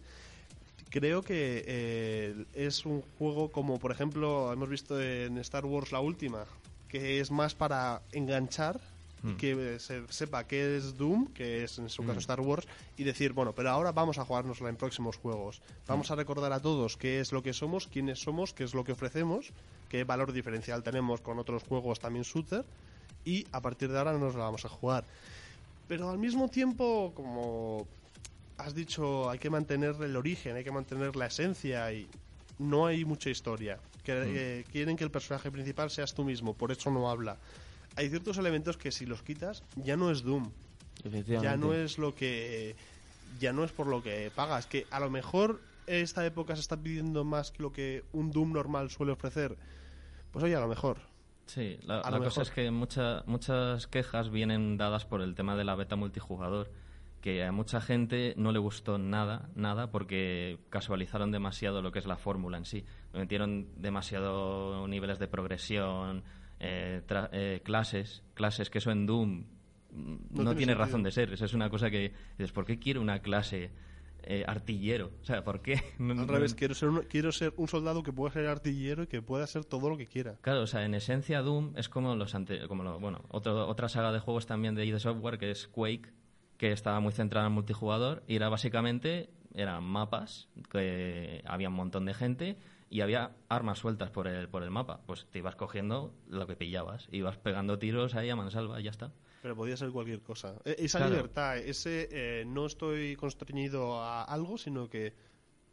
Creo 0.89 1.21
que 1.23 1.63
eh, 1.67 2.45
es 2.53 2.86
un 2.86 3.01
juego 3.17 3.51
como, 3.51 3.79
por 3.79 3.91
ejemplo, 3.91 4.51
hemos 4.53 4.69
visto 4.69 5.01
en 5.01 5.38
Star 5.39 5.65
Wars 5.65 5.91
la 5.91 5.99
última, 5.99 6.45
que 6.88 7.19
es 7.19 7.31
más 7.31 7.53
para 7.55 8.01
enganchar 8.13 8.79
y 9.23 9.28
Hmm. 9.28 9.38
que 9.38 9.80
se 9.80 10.04
sepa 10.10 10.45
qué 10.45 10.78
es 10.78 10.97
Doom, 10.97 11.28
que 11.34 11.63
es 11.63 11.80
en 11.80 11.89
su 11.89 12.04
caso 12.04 12.15
Hmm. 12.15 12.19
Star 12.19 12.41
Wars, 12.41 12.67
y 12.97 13.04
decir, 13.04 13.34
bueno, 13.34 13.54
pero 13.54 13.69
ahora 13.71 13.91
vamos 13.91 14.17
a 14.17 14.25
jugárnosla 14.25 14.69
en 14.69 14.75
próximos 14.75 15.17
juegos. 15.17 15.62
Vamos 15.88 16.12
a 16.12 16.15
recordar 16.15 16.51
a 16.54 16.60
todos 16.60 16.97
qué 16.97 17.19
es 17.19 17.32
lo 17.32 17.41
que 17.41 17.54
somos, 17.54 17.88
quiénes 17.88 18.19
somos, 18.19 18.54
qué 18.54 18.63
es 18.63 18.73
lo 18.73 18.84
que 18.84 18.91
ofrecemos, 18.91 19.51
qué 19.89 20.04
valor 20.04 20.32
diferencial 20.32 20.84
tenemos 20.84 21.21
con 21.21 21.39
otros 21.39 21.63
juegos 21.63 21.99
también 21.99 22.23
shooter, 22.23 22.65
y 23.23 23.47
a 23.51 23.62
partir 23.62 23.91
de 23.91 23.97
ahora 23.97 24.13
nos 24.13 24.36
la 24.36 24.43
vamos 24.43 24.65
a 24.65 24.69
jugar. 24.69 25.06
Pero 25.88 26.10
al 26.10 26.17
mismo 26.17 26.47
tiempo, 26.49 27.12
como 27.15 27.88
has 28.58 28.73
dicho, 28.75 29.30
hay 29.30 29.39
que 29.39 29.49
mantener 29.49 29.95
el 30.01 30.15
origen, 30.15 30.56
hay 30.56 30.63
que 30.63 30.71
mantener 30.71 31.15
la 31.15 31.28
esencia 31.28 31.91
y 31.91 32.08
no 32.60 32.86
hay 32.86 33.06
mucha 33.06 33.30
historia. 33.30 33.80
Que, 34.04 34.13
eh, 34.15 34.65
quieren 34.71 34.95
que 34.95 35.04
el 35.04 35.12
personaje 35.12 35.49
principal 35.51 35.89
seas 35.89 36.13
tú 36.13 36.23
mismo, 36.23 36.54
por 36.54 36.71
eso 36.71 36.91
no 36.91 37.10
habla. 37.10 37.38
Hay 37.95 38.10
ciertos 38.10 38.38
elementos 38.38 38.77
que 38.77 38.91
si 38.91 39.05
los 39.05 39.21
quitas 39.23 39.63
ya 39.75 39.95
no 39.97 40.12
es 40.12 40.23
Doom, 40.23 40.51
ya 41.41 41.58
no 41.58 41.73
es 41.73 41.97
lo 41.97 42.13
que 42.15 42.75
ya 43.39 43.53
no 43.53 43.63
es 43.63 43.71
por 43.71 43.88
lo 43.88 44.01
que 44.03 44.31
pagas, 44.34 44.67
que 44.67 44.86
a 44.91 44.99
lo 44.99 45.10
mejor 45.10 45.62
esta 45.88 46.25
época 46.25 46.55
se 46.55 46.62
está 46.62 46.77
pidiendo 46.81 47.23
más 47.23 47.51
que 47.51 47.62
lo 47.63 47.71
que 47.71 48.03
un 48.12 48.31
Doom 48.31 48.53
normal 48.53 48.89
suele 48.89 49.12
ofrecer. 49.12 49.58
Pues 50.31 50.43
oye, 50.43 50.55
a 50.55 50.60
lo 50.60 50.67
mejor. 50.67 50.97
Sí, 51.45 51.77
la, 51.84 51.97
la 52.10 52.19
cosa 52.19 52.41
es 52.41 52.49
que 52.51 52.71
mucha- 52.71 53.23
muchas 53.27 53.86
quejas 53.88 54.29
vienen 54.31 54.77
dadas 54.77 55.05
por 55.05 55.21
el 55.21 55.36
tema 55.36 55.55
de 55.55 55.63
la 55.63 55.75
beta 55.75 55.95
multijugador, 55.95 56.71
que 57.21 57.43
a 57.43 57.51
mucha 57.51 57.81
gente 57.81 58.34
no 58.38 58.51
le 58.51 58.58
gustó 58.60 58.97
nada, 58.97 59.49
nada, 59.55 59.91
porque 59.91 60.58
casualizaron 60.69 61.31
demasiado 61.31 61.81
lo 61.84 61.91
que 61.91 61.99
es 61.99 62.05
la 62.08 62.17
fórmula 62.17 62.58
en 62.58 62.65
sí. 62.65 62.84
Metieron 63.13 63.67
demasiado 63.77 64.88
niveles 64.88 65.19
de 65.19 65.27
progresión, 65.27 66.23
eh, 66.60 67.02
tra- 67.08 67.30
eh, 67.32 67.62
clases, 67.63 68.24
clases 68.34 68.70
que 68.70 68.78
eso 68.80 68.91
en 68.91 69.06
Doom 69.06 69.44
mm, 69.91 70.15
no, 70.44 70.56
tiene 70.56 70.74
razón 70.76 71.04
de 71.04 71.12
ser. 71.12 71.34
Eso 71.34 71.46
es 71.46 71.54
una 71.54 71.70
cosa 71.70 71.89
que 71.89 72.13
dices, 72.38 72.52
¿por 72.52 72.65
qué 72.65 72.80
quiero 72.80 73.02
una 73.02 73.20
clase 73.20 73.72
eh, 74.24 74.44
artillero? 74.48 75.12
O 75.22 75.26
sea, 75.26 75.44
¿por 75.44 75.62
qué? 75.62 75.82
No- 76.00 76.20
Al 76.22 76.28
revés, 76.28 76.56
quiero 76.56 76.74
ser, 76.74 76.89
un, 76.89 77.02
quiero 77.04 77.32
ser 77.32 77.54
un 77.58 77.68
soldado 77.68 78.02
que 78.04 78.12
pueda 78.13 78.32
ser 78.34 78.48
artillero 78.48 79.04
y 79.04 79.08
que 79.08 79.22
pueda 79.22 79.44
hacer 79.44 79.65
todo 79.65 79.89
lo 79.89 79.98
que 79.98 80.08
quiera. 80.08 80.36
Claro, 80.41 80.62
o 80.62 80.68
sea, 80.68 80.84
en 80.86 80.94
esencia 80.96 81.41
Doom 81.41 81.74
es 81.78 81.89
como 81.89 82.15
los 82.15 82.34
ante, 82.36 82.68
como 82.68 82.84
lo- 82.84 83.00
bueno, 83.00 83.24
otro, 83.30 83.68
otra 83.68 83.89
saga 83.89 84.12
de 84.12 84.20
juegos 84.20 84.46
también 84.46 84.76
de 84.76 84.86
ID 84.86 84.98
Software 85.00 85.38
que 85.38 85.52
es 85.52 85.68
Quake, 85.68 86.12
que 86.58 86.72
estaba 86.72 87.00
muy 87.02 87.12
centrada 87.12 87.48
en 87.48 87.54
multijugador 87.54 88.24
y 88.28 88.38
era 88.38 88.48
básicamente 88.50 89.30
eran 89.54 89.84
mapas 89.84 90.48
que 90.72 91.41
había 91.46 91.70
un 91.70 91.76
montón 91.76 92.06
de 92.06 92.13
gente 92.13 92.58
y 92.95 93.01
había 93.01 93.36
armas 93.49 93.79
sueltas 93.79 94.10
por 94.10 94.27
el 94.27 94.47
por 94.47 94.63
el 94.63 94.71
mapa, 94.71 95.01
pues 95.05 95.27
te 95.31 95.39
ibas 95.39 95.55
cogiendo 95.55 96.13
lo 96.29 96.47
que 96.47 96.55
pillabas, 96.55 97.08
ibas 97.12 97.38
pegando 97.38 97.77
tiros 97.77 98.15
ahí 98.15 98.29
a 98.29 98.36
mansalva 98.36 98.79
y 98.79 98.84
ya 98.84 98.91
está. 98.91 99.12
Pero 99.41 99.55
podía 99.55 99.75
ser 99.77 99.91
cualquier 99.91 100.21
cosa. 100.21 100.55
E- 100.63 100.75
Esa 100.79 100.99
Claro. 100.99 101.15
libertad, 101.15 101.58
ese 101.58 102.08
eh, 102.12 102.45
no 102.45 102.65
estoy 102.65 103.15
constreñido 103.17 104.01
a 104.01 104.23
algo, 104.23 104.58
sino 104.58 104.89
que, 104.89 105.13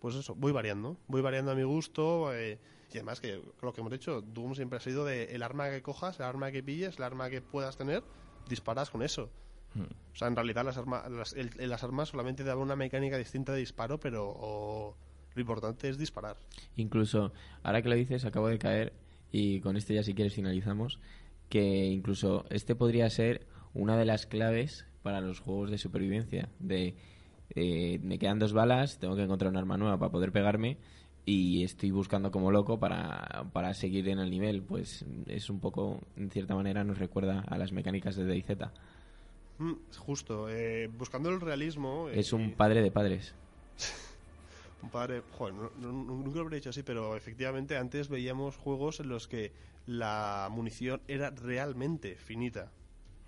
pues 0.00 0.14
eso, 0.16 0.34
voy 0.34 0.52
variando. 0.52 0.96
Voy 1.06 1.22
variando 1.22 1.52
a 1.52 1.54
mi 1.54 1.62
gusto. 1.62 2.34
eh, 2.34 2.58
y 2.92 2.96
además, 2.98 3.20
que 3.20 3.40
lo 3.62 3.72
que 3.72 3.80
hemos 3.80 3.92
dicho, 3.92 4.20
Doom 4.20 4.54
siempre 4.54 4.76
ha 4.76 4.80
sido 4.80 5.04
de 5.06 5.34
el 5.34 5.42
arma 5.42 5.70
que 5.70 5.80
cojas, 5.80 6.18
el 6.20 6.26
arma 6.26 6.50
que 6.50 6.62
pilles, 6.62 6.98
el 6.98 7.04
arma 7.04 7.30
que 7.30 7.40
puedas 7.40 7.76
tener, 7.78 8.02
disparas 8.48 8.90
con 8.90 9.02
eso. 9.02 9.30
Hmm. 9.74 9.84
O 10.12 10.16
sea, 10.16 10.28
en 10.28 10.36
realidad 10.36 10.64
las, 10.66 10.76
arma- 10.76 11.08
las, 11.08 11.32
el- 11.32 11.52
el- 11.58 11.70
las 11.70 11.82
armas 11.84 12.10
solamente 12.10 12.44
daban 12.44 12.62
una 12.64 12.76
mecánica 12.76 13.16
distinta 13.16 13.52
de 13.52 13.60
disparo, 13.60 13.98
pero 13.98 14.28
o- 14.28 14.96
lo 15.34 15.40
importante 15.40 15.88
es 15.88 15.98
disparar. 15.98 16.36
Incluso, 16.76 17.32
ahora 17.62 17.82
que 17.82 17.88
lo 17.88 17.94
dices, 17.94 18.24
acabo 18.24 18.48
de 18.48 18.58
caer, 18.58 18.92
y 19.30 19.60
con 19.60 19.76
este 19.76 19.94
ya 19.94 20.02
si 20.02 20.14
quieres 20.14 20.34
finalizamos, 20.34 20.98
que 21.48 21.86
incluso 21.86 22.44
este 22.50 22.74
podría 22.74 23.08
ser 23.10 23.46
una 23.74 23.96
de 23.96 24.04
las 24.04 24.26
claves 24.26 24.86
para 25.02 25.20
los 25.20 25.40
juegos 25.40 25.70
de 25.70 25.78
supervivencia. 25.78 26.48
De 26.58 26.94
eh, 27.54 27.98
me 28.02 28.18
quedan 28.18 28.38
dos 28.38 28.52
balas, 28.52 28.98
tengo 28.98 29.16
que 29.16 29.22
encontrar 29.22 29.50
un 29.50 29.56
arma 29.56 29.76
nueva 29.76 29.98
para 29.98 30.12
poder 30.12 30.32
pegarme 30.32 30.78
y 31.24 31.62
estoy 31.62 31.90
buscando 31.90 32.30
como 32.30 32.50
loco 32.50 32.80
para, 32.80 33.46
para 33.52 33.74
seguir 33.74 34.08
en 34.08 34.18
el 34.18 34.30
nivel. 34.30 34.62
Pues 34.62 35.04
es 35.26 35.50
un 35.50 35.60
poco, 35.60 36.00
en 36.16 36.30
cierta 36.30 36.54
manera, 36.54 36.84
nos 36.84 36.98
recuerda 36.98 37.40
a 37.46 37.58
las 37.58 37.72
mecánicas 37.72 38.16
de 38.16 38.26
DayZ. 38.26 38.50
Mm, 39.58 39.72
justo. 39.98 40.48
eh, 40.48 40.88
buscando 40.98 41.28
el 41.30 41.40
realismo... 41.40 42.08
eh, 42.08 42.18
Es 42.20 42.32
un 42.32 42.52
padre 42.52 42.82
de 42.82 42.90
padres. 42.90 43.34
Un 44.82 44.90
padre, 44.90 45.22
joder, 45.30 45.54
no- 45.54 45.70
no- 45.76 45.92
nunca 45.92 46.36
lo 46.36 46.42
habría 46.42 46.56
dicho 46.56 46.70
así, 46.70 46.82
pero 46.82 47.16
efectivamente 47.16 47.76
antes 47.76 48.08
veíamos 48.08 48.56
juegos 48.56 49.00
en 49.00 49.08
los 49.08 49.28
que 49.28 49.52
la 49.86 50.48
munición 50.50 51.00
era 51.08 51.30
realmente 51.30 52.16
finita 52.16 52.72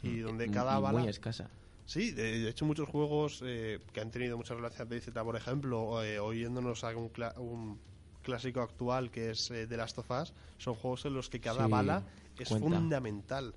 y 0.03 0.19
donde 0.19 0.51
cada 0.51 0.79
bala 0.81 1.01
muy 1.01 1.09
escasa. 1.09 1.49
Sí, 1.87 2.11
de, 2.12 2.49
hecho 2.49 2.64
muchos 2.64 2.88
juegos 2.88 3.43
eh, 3.45 3.79
que 3.93 4.01
han 4.01 4.11
tenido 4.11 4.37
mucha 4.37 4.55
relación 4.55 4.88
de 4.88 5.01
Z, 5.01 5.23
por 5.23 5.37
ejemplo, 5.37 6.03
eh, 6.03 6.19
oyéndonos 6.19 6.83
a 6.83 6.97
un, 6.97 7.11
cla- 7.12 7.37
un 7.38 7.79
clásico 8.23 8.61
actual 8.61 9.11
que 9.11 9.31
es 9.31 9.51
eh, 9.51 9.67
The 9.67 9.77
Last 9.77 9.99
of 9.99 10.11
Us, 10.11 10.33
son 10.59 10.75
juegos 10.75 11.05
en 11.05 11.14
los 11.14 11.29
que 11.29 11.40
cada 11.40 11.67
Sí, 11.67 11.71
bala 11.71 12.05
es 12.38 12.49
cuenta. 12.49 12.67
fundamental. 12.67 13.55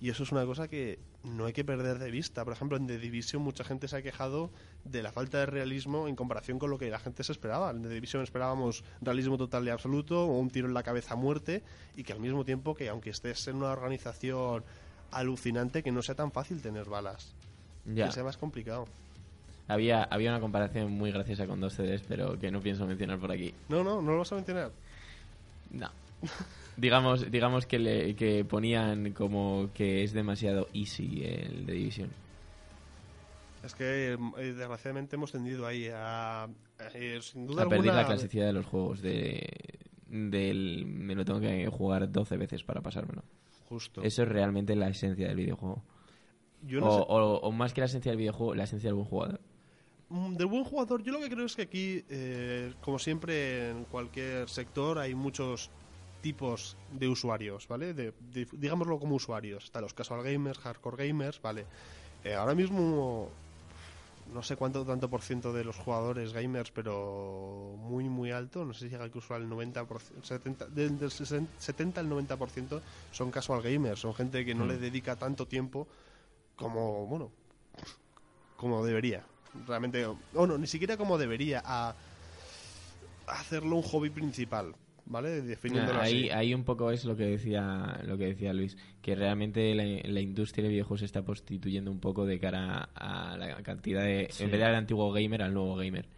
Y 0.00 0.10
eso 0.10 0.22
es 0.22 0.32
una 0.32 0.44
cosa 0.46 0.68
que 0.68 0.98
no 1.26 1.46
hay 1.46 1.52
que 1.52 1.64
perder 1.64 1.98
de 1.98 2.10
vista. 2.10 2.44
Por 2.44 2.52
ejemplo, 2.52 2.76
en 2.76 2.86
The 2.86 2.98
Division 2.98 3.42
mucha 3.42 3.64
gente 3.64 3.88
se 3.88 3.96
ha 3.96 4.02
quejado 4.02 4.50
de 4.84 5.02
la 5.02 5.10
falta 5.10 5.38
de 5.38 5.46
realismo 5.46 6.08
en 6.08 6.14
comparación 6.14 6.58
con 6.58 6.70
lo 6.70 6.78
que 6.78 6.88
la 6.88 7.00
gente 7.00 7.24
se 7.24 7.32
esperaba. 7.32 7.70
En 7.70 7.82
The 7.82 7.88
Division 7.88 8.22
esperábamos 8.22 8.84
realismo 9.00 9.36
total 9.36 9.66
y 9.66 9.70
absoluto, 9.70 10.24
o 10.24 10.38
un 10.38 10.50
tiro 10.50 10.68
en 10.68 10.74
la 10.74 10.82
cabeza 10.82 11.14
a 11.14 11.16
muerte, 11.16 11.62
y 11.96 12.04
que 12.04 12.12
al 12.12 12.20
mismo 12.20 12.44
tiempo 12.44 12.74
que 12.74 12.88
aunque 12.88 13.10
estés 13.10 13.48
en 13.48 13.56
una 13.56 13.70
organización 13.70 14.64
alucinante, 15.10 15.82
que 15.82 15.90
no 15.90 16.02
sea 16.02 16.14
tan 16.14 16.30
fácil 16.30 16.62
tener 16.62 16.84
balas. 16.84 17.34
Ya. 17.84 18.06
Que 18.06 18.12
sea 18.12 18.24
más 18.24 18.36
complicado. 18.36 18.86
Había, 19.68 20.04
había 20.04 20.30
una 20.30 20.40
comparación 20.40 20.92
muy 20.92 21.10
graciosa 21.10 21.46
con 21.46 21.60
dos 21.60 21.74
CDs, 21.74 22.02
pero 22.06 22.38
que 22.38 22.52
no 22.52 22.60
pienso 22.60 22.86
mencionar 22.86 23.18
por 23.18 23.32
aquí. 23.32 23.52
No, 23.68 23.82
no, 23.82 24.00
no 24.00 24.12
lo 24.12 24.18
vas 24.18 24.30
a 24.30 24.36
mencionar. 24.36 24.70
No. 25.72 25.90
digamos, 26.76 27.30
digamos 27.30 27.66
que, 27.66 27.78
le, 27.78 28.14
que 28.16 28.44
ponían 28.44 29.12
como 29.12 29.70
que 29.74 30.02
es 30.04 30.12
demasiado 30.12 30.68
easy 30.74 31.22
el 31.24 31.66
de 31.66 31.72
Division. 31.72 32.10
Es 33.64 33.74
que 33.74 34.12
eh, 34.12 34.52
desgraciadamente 34.54 35.16
hemos 35.16 35.32
tendido 35.32 35.66
ahí 35.66 35.88
a. 35.92 36.48
eh, 36.94 37.18
sin 37.20 37.46
duda 37.46 37.62
A 37.64 37.68
perder 37.68 37.90
alguna. 37.90 38.02
la 38.02 38.06
clasicidad 38.06 38.46
de 38.46 38.52
los 38.52 38.66
juegos. 38.66 39.00
De, 39.02 39.48
del, 40.08 40.86
me 40.86 41.14
lo 41.16 41.24
tengo 41.24 41.40
que 41.40 41.66
jugar 41.68 42.10
12 42.12 42.36
veces 42.36 42.62
para 42.62 42.80
pasármelo. 42.80 43.24
Justo. 43.68 44.02
Eso 44.02 44.22
es 44.22 44.28
realmente 44.28 44.76
la 44.76 44.88
esencia 44.88 45.26
del 45.26 45.36
videojuego. 45.36 45.82
Yo 46.62 46.80
no 46.80 46.86
o, 46.88 46.98
sé- 46.98 47.04
o- 47.08 47.40
o 47.40 47.52
más 47.52 47.72
que 47.74 47.80
la 47.80 47.86
esencia 47.86 48.12
del 48.12 48.18
videojuego, 48.18 48.54
la 48.54 48.64
esencia 48.64 48.88
del 48.88 48.94
buen 48.94 49.06
jugador. 49.08 49.40
Mm, 50.10 50.36
Del 50.36 50.46
buen 50.46 50.62
jugador, 50.62 51.02
yo 51.02 51.12
lo 51.12 51.18
que 51.20 51.28
creo 51.28 51.44
es 51.46 51.56
que 51.56 51.62
aquí, 51.62 52.04
eh, 52.08 52.72
como 52.80 53.00
siempre 53.00 53.70
en 53.70 53.84
cualquier 53.86 54.48
sector, 54.48 54.98
hay 55.00 55.16
muchos 55.16 55.72
tipos 56.26 56.76
de 56.90 57.06
usuarios, 57.06 57.68
¿vale? 57.68 57.94
De, 57.94 58.12
de- 58.32 58.48
digámoslo 58.50 58.98
como 58.98 59.14
usuarios. 59.14 59.62
Están 59.64 59.82
los 59.82 59.94
casual 59.94 60.24
gamers, 60.24 60.58
hardcore 60.58 61.06
gamers, 61.06 61.40
¿vale? 61.40 61.64
Eh, 62.24 62.34
ahora 62.34 62.52
mismo 62.54 63.28
no 64.34 64.42
sé 64.42 64.56
cuánto 64.56 64.84
tanto 64.84 65.08
por 65.08 65.22
ciento 65.22 65.52
de 65.52 65.62
los 65.62 65.76
jugadores 65.76 66.32
gamers, 66.32 66.72
pero 66.72 67.76
muy 67.78 68.08
muy 68.08 68.32
alto, 68.32 68.64
no 68.64 68.74
sé 68.74 68.86
si 68.86 68.88
llega 68.90 69.06
incluso 69.06 69.34
al 69.34 69.48
90%, 69.48 69.86
70, 70.24 70.66
del, 70.66 70.98
del 70.98 71.12
60 71.12 71.48
70 71.60 72.00
al 72.00 72.08
90% 72.08 72.80
son 73.12 73.30
casual 73.30 73.62
gamers, 73.62 74.00
son 74.00 74.12
gente 74.14 74.44
que 74.44 74.52
no 74.52 74.64
Mm. 74.64 74.68
le 74.68 74.78
dedica 74.78 75.14
tanto 75.14 75.46
tiempo 75.46 75.86
como, 76.56 77.06
bueno, 77.06 77.30
como 78.56 78.84
debería. 78.84 79.22
Realmente, 79.68 80.04
o 80.06 80.16
no, 80.34 80.58
ni 80.58 80.66
siquiera 80.66 80.96
como 80.96 81.18
debería 81.18 81.62
a 81.64 81.94
hacerlo 83.28 83.76
un 83.76 83.82
hobby 83.82 84.10
principal, 84.10 84.74
¿vale? 85.06 85.42
Definiéndolo 85.42 86.00
ahí, 86.00 86.28
así. 86.28 86.30
ahí 86.30 86.54
un 86.54 86.64
poco 86.64 86.90
es 86.90 87.04
lo 87.04 87.16
que 87.16 87.24
decía 87.24 88.00
lo 88.04 88.18
que 88.18 88.26
decía 88.26 88.52
Luis, 88.52 88.76
que 89.00 89.14
realmente 89.14 89.74
la, 89.74 89.84
la 89.84 90.20
industria 90.20 90.64
de 90.64 90.70
videojuegos 90.70 91.00
se 91.00 91.06
está 91.06 91.22
constituyendo 91.22 91.90
un 91.90 92.00
poco 92.00 92.26
de 92.26 92.38
cara 92.38 92.90
a 92.94 93.36
la 93.36 93.62
cantidad 93.62 94.02
de... 94.02 94.28
Sí. 94.30 94.44
En 94.44 94.50
vez 94.50 94.60
del 94.60 94.74
antiguo 94.74 95.12
gamer 95.12 95.42
al 95.42 95.54
nuevo 95.54 95.76
gamer. 95.76 96.08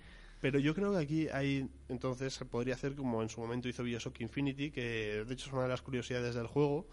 Pero 0.41 0.59
yo 0.59 0.75
creo 0.75 0.93
que 0.93 0.99
aquí 0.99 1.29
hay, 1.29 1.69
entonces, 1.89 2.35
se 2.35 2.45
podría 2.45 2.75
hacer 2.75 2.95
como 2.95 3.23
en 3.23 3.29
su 3.29 3.41
momento 3.41 3.69
hizo 3.69 3.83
Bioshock 3.83 4.21
Infinity, 4.21 4.71
que 4.71 5.25
de 5.27 5.35
hecho 5.35 5.49
es 5.49 5.53
una 5.53 5.63
de 5.63 5.69
las 5.69 5.83
curiosidades 5.83 6.35
del 6.35 6.47
juego, 6.47 6.87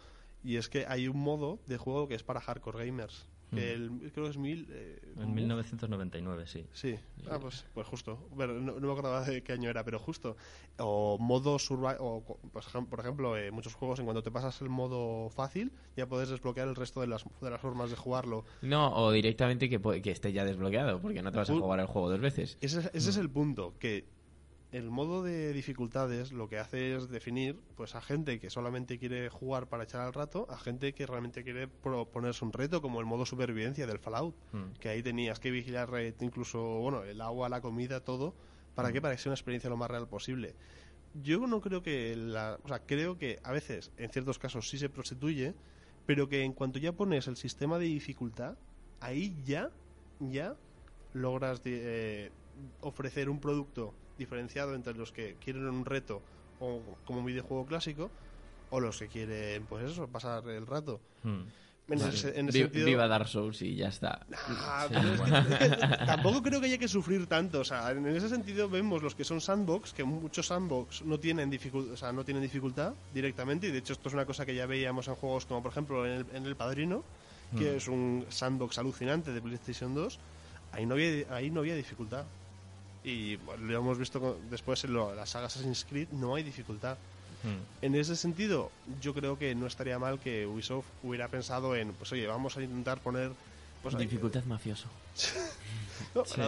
y 0.44 0.58
es 0.58 0.68
que 0.68 0.86
hay 0.88 1.08
un 1.08 1.20
modo 1.20 1.60
de 1.68 1.78
juego 1.78 2.08
que 2.08 2.16
es 2.16 2.24
para 2.24 2.42
hardcore 2.42 2.86
gamers. 2.86 3.28
Que 3.54 3.74
el- 3.74 4.12
creo 4.14 4.26
que 4.26 4.32
es 4.32 4.38
mil... 4.38 4.68
eh, 4.70 5.00
En 5.18 5.34
1999, 5.34 6.46
sí. 6.48 6.66
Sí, 6.74 6.96
ah, 7.30 7.38
pues, 7.40 7.66
pues 7.74 7.88
justo. 7.88 8.28
Bueno, 8.32 8.54
no, 8.56 8.80
no 8.80 8.88
me 8.88 8.92
acordaba 8.92 9.22
de 9.24 9.44
qué 9.44 9.54
año 9.54 9.70
era, 9.70 9.84
pero 9.84 10.00
justo. 10.00 10.36
O 10.78 11.18
modo 11.20 11.58
survival, 11.60 11.98
o 12.00 12.40
pues, 12.52 12.66
por 12.90 13.00
ejemplo, 13.00 13.38
eh, 13.38 13.52
muchos 13.52 13.74
juegos 13.74 14.00
en 14.00 14.06
cuanto 14.06 14.24
te 14.24 14.32
pasas 14.32 14.60
el 14.62 14.70
modo 14.70 15.30
fácil, 15.30 15.72
ya 15.96 16.08
puedes 16.08 16.30
desbloquear 16.30 16.68
el 16.68 16.76
resto 16.76 17.02
de 17.02 17.08
las, 17.08 17.24
de 17.42 17.50
las 17.50 17.62
formas 17.62 17.90
de 17.90 17.96
jugarlo. 17.96 18.46
No, 18.62 18.94
o 18.96 19.12
directamente 19.12 19.70
que, 19.70 19.80
que 20.02 20.12
esté 20.12 20.34
ya 20.34 20.44
desbloqueado, 20.44 21.00
porque 21.02 21.22
no 21.22 21.32
te 21.32 21.38
vas 21.38 21.50
a 21.50 21.54
jugar 21.54 21.80
el 21.80 21.88
juego 21.88 22.10
dos 22.10 22.20
veces. 22.20 22.58
Ese, 22.62 22.80
es- 22.80 22.92
ese 22.94 23.10
es 23.12 23.18
el 23.18 23.30
punto, 23.30 23.76
que 23.80 24.15
el 24.76 24.92
modo 24.92 25.24
de 25.24 25.54
dificultades 25.54 26.32
lo 26.34 26.50
que 26.50 26.58
hace 26.60 26.96
es 26.96 27.08
definir 27.08 27.62
pues 27.76 27.96
a 27.96 28.02
gente 28.02 28.40
que 28.40 28.50
solamente 28.50 29.00
quiere 29.00 29.30
jugar 29.30 29.70
para 29.70 29.84
echar 29.86 30.02
al 30.02 30.14
rato, 30.14 30.48
a 30.50 30.58
gente 30.58 30.94
que 30.94 31.06
realmente 31.06 31.44
quiere 31.44 31.68
proponerse 31.68 32.44
un 32.44 32.52
reto, 32.52 32.82
como 32.82 33.00
el 33.00 33.06
modo 33.06 33.26
supervivencia 33.26 33.88
del 33.88 34.00
Fallout, 34.00 34.36
Mm. 34.52 34.72
que 34.80 34.90
ahí 34.90 35.02
tenías 35.02 35.40
que 35.40 35.52
vigilar 35.52 35.90
eh, 35.96 36.14
incluso 36.20 36.60
bueno 36.80 37.04
el 37.04 37.22
agua, 37.22 37.48
la 37.48 37.62
comida, 37.62 38.02
todo. 38.04 38.36
¿Para 38.74 38.92
qué? 38.92 39.02
Para 39.02 39.16
que 39.16 39.22
sea 39.22 39.30
una 39.30 39.36
experiencia 39.36 39.70
lo 39.70 39.78
más 39.78 39.90
real 39.90 40.10
posible. 40.10 40.58
Yo 41.14 41.48
no 41.48 41.62
creo 41.62 41.82
que 41.82 42.14
la, 42.18 42.60
o 42.62 42.68
sea, 42.68 42.86
creo 42.86 43.18
que 43.18 43.40
a 43.44 43.54
veces, 43.54 43.94
en 43.96 44.10
ciertos 44.12 44.38
casos 44.38 44.68
sí 44.70 44.78
se 44.78 44.90
prostituye, 44.90 45.56
pero 46.06 46.28
que 46.28 46.44
en 46.44 46.52
cuanto 46.52 46.78
ya 46.80 46.92
pones 46.92 47.28
el 47.28 47.38
sistema 47.38 47.80
de 47.80 47.86
dificultad, 47.86 48.58
ahí 49.00 49.42
ya, 49.46 49.72
ya 50.20 50.58
logras 51.14 51.64
de- 51.64 52.26
eh, 52.28 52.32
ofrecer 52.82 53.30
un 53.30 53.40
producto 53.40 53.96
diferenciado 54.18 54.76
entre 54.76 54.94
los 54.94 55.12
que 55.12 55.36
quieren 55.44 55.68
un 55.68 55.86
reto 55.86 56.22
o 56.60 56.82
como 57.06 57.20
un 57.20 57.26
videojuego 57.26 57.66
clásico 57.66 58.10
o 58.70 58.80
los 58.80 58.98
que 59.00 59.08
quieren, 59.08 59.66
pues 59.66 59.92
eso, 59.92 60.08
pasar 60.08 60.48
el 60.50 60.66
rato. 60.68 61.00
Mm. 61.24 61.42
En 61.88 62.00
Vale. 62.00 62.16
ese, 62.16 62.40
en 62.40 62.50
ese 62.50 62.58
Vi- 62.58 62.64
sentido, 62.64 62.86
Viva 62.88 63.08
Dark 63.08 63.28
Souls 63.28 63.62
y 63.62 63.76
ya 63.76 63.90
está. 63.90 64.26
Pero 64.90 65.14
es 65.14 65.22
que- 65.22 65.66
es 65.66 65.72
que 65.78 66.06
tampoco 66.08 66.42
creo 66.42 66.60
que 66.60 66.66
haya 66.66 66.80
que 66.80 66.88
sufrir 66.88 67.28
tanto. 67.28 67.60
O 67.60 67.64
sea, 67.64 67.92
en 67.92 68.08
ese 68.08 68.28
sentido 68.28 68.68
vemos 68.68 69.04
los 69.04 69.14
que 69.14 69.24
son 69.24 69.40
sandbox, 69.40 69.94
que 69.94 70.04
muchos 70.04 70.48
sandbox 70.48 71.04
no 71.04 71.20
tienen, 71.20 71.52
dificul- 71.52 71.92
o 71.92 71.96
sea, 71.98 72.12
no 72.12 72.24
tienen 72.26 72.42
dificultad 72.42 72.94
directamente. 73.14 73.68
Y 73.68 73.72
de 73.72 73.78
hecho 73.78 73.94
esto 73.94 74.08
es 74.10 74.16
una 74.16 74.26
cosa 74.26 74.48
que 74.48 74.56
ya 74.56 74.66
veíamos 74.66 75.08
en 75.08 75.14
juegos 75.16 75.46
como 75.46 75.62
por 75.62 75.72
ejemplo 75.74 76.08
en 76.08 76.12
El, 76.14 76.26
en 76.34 76.46
el 76.48 76.56
Padrino, 76.56 77.04
que 77.56 77.74
Mm. 77.74 77.76
es 77.78 77.88
un 77.88 78.26
sandbox 78.30 78.80
alucinante 78.80 79.32
de 79.32 79.40
PlayStation 79.42 79.94
2. 79.94 80.20
Ahí 80.72 80.88
no 80.88 80.96
había, 80.96 81.32
ahí 81.36 81.52
no 81.52 81.60
había 81.60 81.76
dificultad. 81.76 82.26
Y 83.06 83.36
bueno, 83.38 83.64
lo 83.68 83.78
hemos 83.78 83.98
visto 84.00 84.20
con- 84.20 84.50
después 84.50 84.84
en 84.84 84.94
lo- 84.94 85.14
la 85.14 85.26
saga 85.28 85.46
Assassin's 85.46 85.86
Creed, 85.88 86.08
no 86.12 86.34
hay 86.36 86.42
dificultad. 86.44 86.98
Mm. 87.44 87.86
En 87.86 87.96
ese 87.96 88.16
sentido, 88.16 88.72
yo 89.00 89.14
creo 89.14 89.38
que 89.38 89.54
no 89.54 89.68
estaría 89.68 90.00
mal 90.00 90.20
que 90.20 90.48
Ubisoft 90.48 90.88
hubiera 91.04 91.28
pensado 91.28 91.76
en, 91.76 91.94
pues 91.94 92.12
oye, 92.12 92.26
vamos 92.26 92.58
a 92.58 92.64
intentar 92.64 93.00
poner... 93.00 93.32
Pues, 93.84 93.96
Dificultad 93.96 94.44
mafioso. 94.46 94.88
no, 96.16 96.26
Sí. 96.26 96.42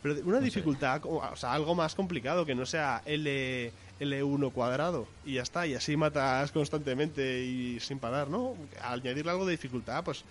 pero 0.00 0.14
una 0.24 0.38
sé. 0.38 0.44
dificultad, 0.44 1.00
como- 1.00 1.18
o 1.18 1.36
sea, 1.36 1.52
algo 1.52 1.74
más 1.74 1.96
complicado, 1.96 2.46
que 2.46 2.54
no 2.54 2.64
sea 2.64 3.02
L, 3.04 3.72
L1 3.98 4.52
cuadrado 4.52 5.08
y 5.26 5.34
ya 5.34 5.42
está, 5.42 5.66
y 5.66 5.74
así 5.74 5.96
matas 5.96 6.52
constantemente 6.52 7.42
y 7.44 7.80
sin 7.80 7.98
parar, 7.98 8.28
¿no? 8.28 8.54
Al 8.82 9.00
añadirle 9.00 9.32
algo 9.32 9.44
de 9.44 9.52
dificultad, 9.52 10.04
pues, 10.04 10.22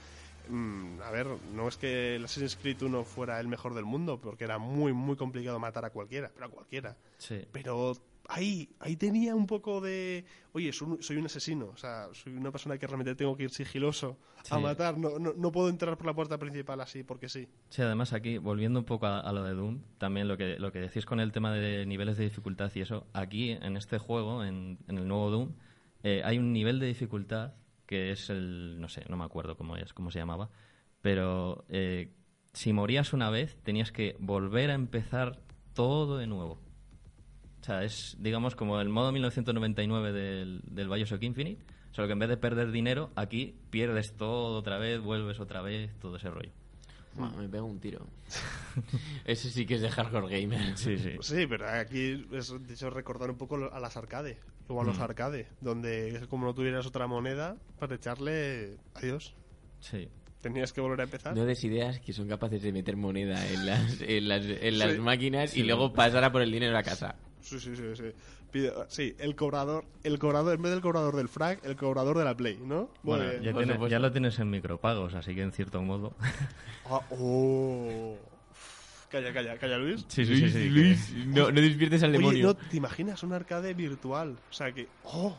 mm, 0.49 1.01
a 1.01 1.11
ver, 1.11 1.27
no 1.53 1.67
es 1.67 1.77
que 1.77 2.15
el 2.15 2.25
Assassin's 2.25 2.55
Creed 2.55 2.81
1 2.81 3.03
fuera 3.03 3.39
el 3.39 3.47
mejor 3.47 3.73
del 3.73 3.85
mundo, 3.85 4.19
porque 4.19 4.43
era 4.43 4.57
muy, 4.57 4.93
muy 4.93 5.15
complicado 5.15 5.59
matar 5.59 5.85
a 5.85 5.89
cualquiera, 5.89 6.31
pero 6.33 6.47
a 6.47 6.49
cualquiera. 6.49 6.97
Sí. 7.17 7.45
Pero 7.51 7.93
ahí, 8.27 8.69
ahí 8.79 8.95
tenía 8.95 9.35
un 9.35 9.47
poco 9.47 9.81
de, 9.81 10.25
oye, 10.53 10.71
soy 10.73 11.17
un, 11.17 11.25
asesino, 11.25 11.67
o 11.67 11.77
sea, 11.77 12.09
soy 12.13 12.33
una 12.33 12.51
persona 12.51 12.77
que 12.77 12.87
realmente 12.87 13.15
tengo 13.15 13.35
que 13.35 13.43
ir 13.43 13.49
sigiloso 13.49 14.17
a 14.49 14.59
matar, 14.59 14.97
no, 14.97 15.19
no, 15.19 15.33
no 15.35 15.51
puedo 15.51 15.69
entrar 15.69 15.97
por 15.97 16.05
la 16.05 16.13
puerta 16.13 16.37
principal 16.37 16.79
así, 16.81 17.03
porque 17.03 17.29
sí. 17.29 17.47
Sí, 17.69 17.81
además 17.81 18.13
aquí, 18.13 18.37
volviendo 18.37 18.79
un 18.79 18.85
poco 18.85 19.07
a, 19.07 19.19
a 19.19 19.31
lo 19.31 19.43
de 19.43 19.53
Doom, 19.53 19.81
también 19.97 20.27
lo 20.27 20.37
que, 20.37 20.57
lo 20.59 20.71
que 20.71 20.79
decís 20.79 21.05
con 21.05 21.19
el 21.19 21.31
tema 21.31 21.53
de 21.53 21.85
niveles 21.85 22.17
de 22.17 22.25
dificultad 22.25 22.71
y 22.75 22.81
eso, 22.81 23.05
aquí 23.13 23.51
en 23.51 23.77
este 23.77 23.97
juego, 23.97 24.43
en, 24.43 24.77
en 24.87 24.97
el 24.97 25.07
nuevo 25.07 25.29
Doom, 25.29 25.53
eh, 26.03 26.21
hay 26.23 26.37
un 26.37 26.53
nivel 26.53 26.79
de 26.79 26.87
dificultad 26.87 27.53
que 27.87 28.11
es 28.11 28.29
el, 28.29 28.79
no 28.79 28.89
sé, 28.89 29.03
no 29.09 29.17
me 29.17 29.23
acuerdo 29.23 29.57
cómo 29.57 29.75
es, 29.77 29.93
cómo 29.93 30.11
se 30.11 30.19
llamaba, 30.19 30.49
pero 31.01 31.65
eh, 31.69 32.13
si 32.53 32.73
morías 32.73 33.13
una 33.13 33.29
vez 33.29 33.57
tenías 33.63 33.91
que 33.91 34.15
volver 34.19 34.69
a 34.69 34.75
empezar 34.75 35.39
todo 35.73 36.17
de 36.17 36.27
nuevo. 36.27 36.59
O 37.61 37.63
sea, 37.63 37.83
es, 37.83 38.15
digamos, 38.19 38.55
como 38.55 38.79
el 38.79 38.89
modo 38.89 39.11
1999 39.11 40.11
del, 40.11 40.61
del 40.63 40.89
Bioshock 40.89 41.23
Infinite, 41.23 41.65
solo 41.91 42.07
que 42.07 42.13
en 42.13 42.19
vez 42.19 42.29
de 42.29 42.37
perder 42.37 42.71
dinero, 42.71 43.11
aquí 43.15 43.59
pierdes 43.69 44.15
todo 44.15 44.57
otra 44.57 44.77
vez, 44.77 45.01
vuelves 45.01 45.39
otra 45.39 45.61
vez, 45.61 45.97
todo 45.99 46.17
ese 46.17 46.29
rollo. 46.29 46.51
Buah, 47.17 47.31
me 47.31 47.49
pego 47.49 47.65
un 47.65 47.79
tiro. 47.79 48.05
Ese 49.25 49.49
sí 49.49 49.65
que 49.65 49.75
es 49.75 49.81
de 49.81 49.89
hardcore 49.89 50.41
gamer. 50.41 50.77
Sí, 50.77 50.97
sí. 50.97 51.11
Sí, 51.21 51.47
pero 51.47 51.67
aquí 51.67 52.25
es 52.31 52.49
de 52.67 52.73
hecho 52.73 52.89
recordar 52.89 53.29
un 53.31 53.37
poco 53.37 53.55
a 53.71 53.79
las 53.79 53.97
arcade, 53.97 54.37
o 54.67 54.81
a 54.81 54.83
los 54.85 54.97
Mm. 54.97 55.01
arcade, 55.01 55.47
donde 55.61 56.09
es 56.09 56.27
como 56.27 56.45
no 56.45 56.53
tuvieras 56.53 56.85
otra 56.85 57.07
moneda 57.07 57.57
para 57.79 57.95
echarle 57.95 58.77
adiós. 58.95 59.33
Sí. 59.79 60.07
Tenías 60.41 60.71
que 60.71 60.81
volver 60.81 61.01
a 61.01 61.03
empezar. 61.05 61.35
No 61.35 61.45
des 61.45 61.63
ideas 61.63 61.99
que 61.99 62.13
son 62.13 62.27
capaces 62.27 62.61
de 62.61 62.71
meter 62.71 62.95
moneda 62.95 63.43
en 63.49 63.65
las, 63.65 64.01
en 64.01 64.27
las, 64.27 64.45
en 64.45 64.77
las 64.79 64.93
Sí. 64.93 64.99
máquinas 64.99 65.51
y 65.53 65.61
Sí. 65.61 65.63
luego 65.63 65.91
pasar 65.93 66.23
a 66.23 66.31
por 66.31 66.41
el 66.43 66.51
dinero 66.51 66.77
a 66.77 66.83
casa. 66.83 67.15
Sí, 67.41 67.59
sí, 67.59 67.75
sí, 67.75 67.83
sí. 67.95 68.03
Pide- 68.57 68.73
sí, 68.87 69.15
el 69.19 69.35
cobrador, 69.35 69.85
el 70.03 70.17
cobrador, 70.19 70.55
en 70.55 70.61
vez 70.61 70.71
del 70.71 70.81
cobrador 70.81 71.15
del 71.15 71.29
frac, 71.29 71.63
el 71.63 71.75
cobrador 71.75 72.17
de 72.17 72.23
la 72.25 72.35
Play, 72.35 72.59
¿no? 72.63 72.89
Bueno, 73.03 73.29
bien. 73.29 73.41
ya, 73.43 73.53
tiene- 73.53 73.89
ya 73.89 73.99
lo 73.99 74.11
tienes 74.11 74.39
en 74.39 74.49
micropagos, 74.49 75.13
así 75.13 75.35
que 75.35 75.41
en 75.43 75.51
cierto 75.51 75.81
modo. 75.81 76.13
Ah, 76.89 77.01
oh. 77.11 78.15
Calla, 79.09 79.31
calla, 79.33 79.57
calla, 79.57 79.77
Luis. 79.77 80.05
Sí, 80.07 80.25
sí, 80.25 80.35
sí. 80.37 80.49
sí, 80.49 80.69
Luis, 80.69 81.13
no, 81.27 81.49
no 81.51 81.61
despiertes 81.61 82.03
al 82.03 82.09
Oye, 82.09 82.17
demonio. 82.17 82.47
¿no 82.47 82.53
te 82.55 82.75
imaginas 82.77 83.23
un 83.23 83.31
arcade 83.33 83.73
virtual? 83.73 84.37
O 84.49 84.53
sea 84.53 84.71
que... 84.71 84.87
¡Oh! 85.05 85.37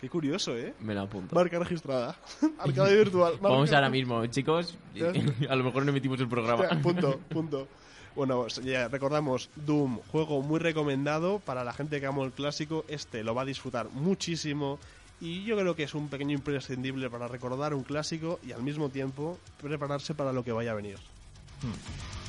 Qué 0.00 0.08
curioso, 0.10 0.56
¿eh? 0.56 0.74
Me 0.80 0.92
lo 0.94 1.02
apunto. 1.02 1.34
Marca 1.34 1.58
registrada. 1.58 2.16
arcade 2.58 2.96
virtual. 2.96 3.34
marca- 3.34 3.48
Vamos 3.48 3.72
ahora 3.72 3.88
mismo, 3.90 4.26
chicos. 4.26 4.76
A 5.48 5.54
lo 5.56 5.64
mejor 5.64 5.84
no 5.84 5.90
emitimos 5.90 6.20
el 6.20 6.28
programa. 6.28 6.62
Hostia, 6.64 6.82
punto, 6.82 7.20
punto. 7.28 7.68
Bueno, 8.16 8.46
ya 8.48 8.86
recordamos, 8.88 9.50
Doom, 9.56 9.98
juego 10.12 10.40
muy 10.40 10.60
recomendado 10.60 11.40
para 11.40 11.64
la 11.64 11.72
gente 11.72 12.00
que 12.00 12.06
amo 12.06 12.24
el 12.24 12.32
clásico. 12.32 12.84
Este 12.86 13.24
lo 13.24 13.34
va 13.34 13.42
a 13.42 13.44
disfrutar 13.44 13.90
muchísimo. 13.90 14.78
Y 15.20 15.44
yo 15.44 15.56
creo 15.56 15.74
que 15.74 15.84
es 15.84 15.94
un 15.94 16.08
pequeño 16.08 16.32
imprescindible 16.32 17.10
para 17.10 17.28
recordar 17.28 17.74
un 17.74 17.82
clásico 17.82 18.38
y 18.46 18.52
al 18.52 18.62
mismo 18.62 18.88
tiempo 18.88 19.38
prepararse 19.60 20.14
para 20.14 20.32
lo 20.32 20.44
que 20.44 20.52
vaya 20.52 20.72
a 20.72 20.74
venir. 20.74 20.98
Hmm. 21.62 22.23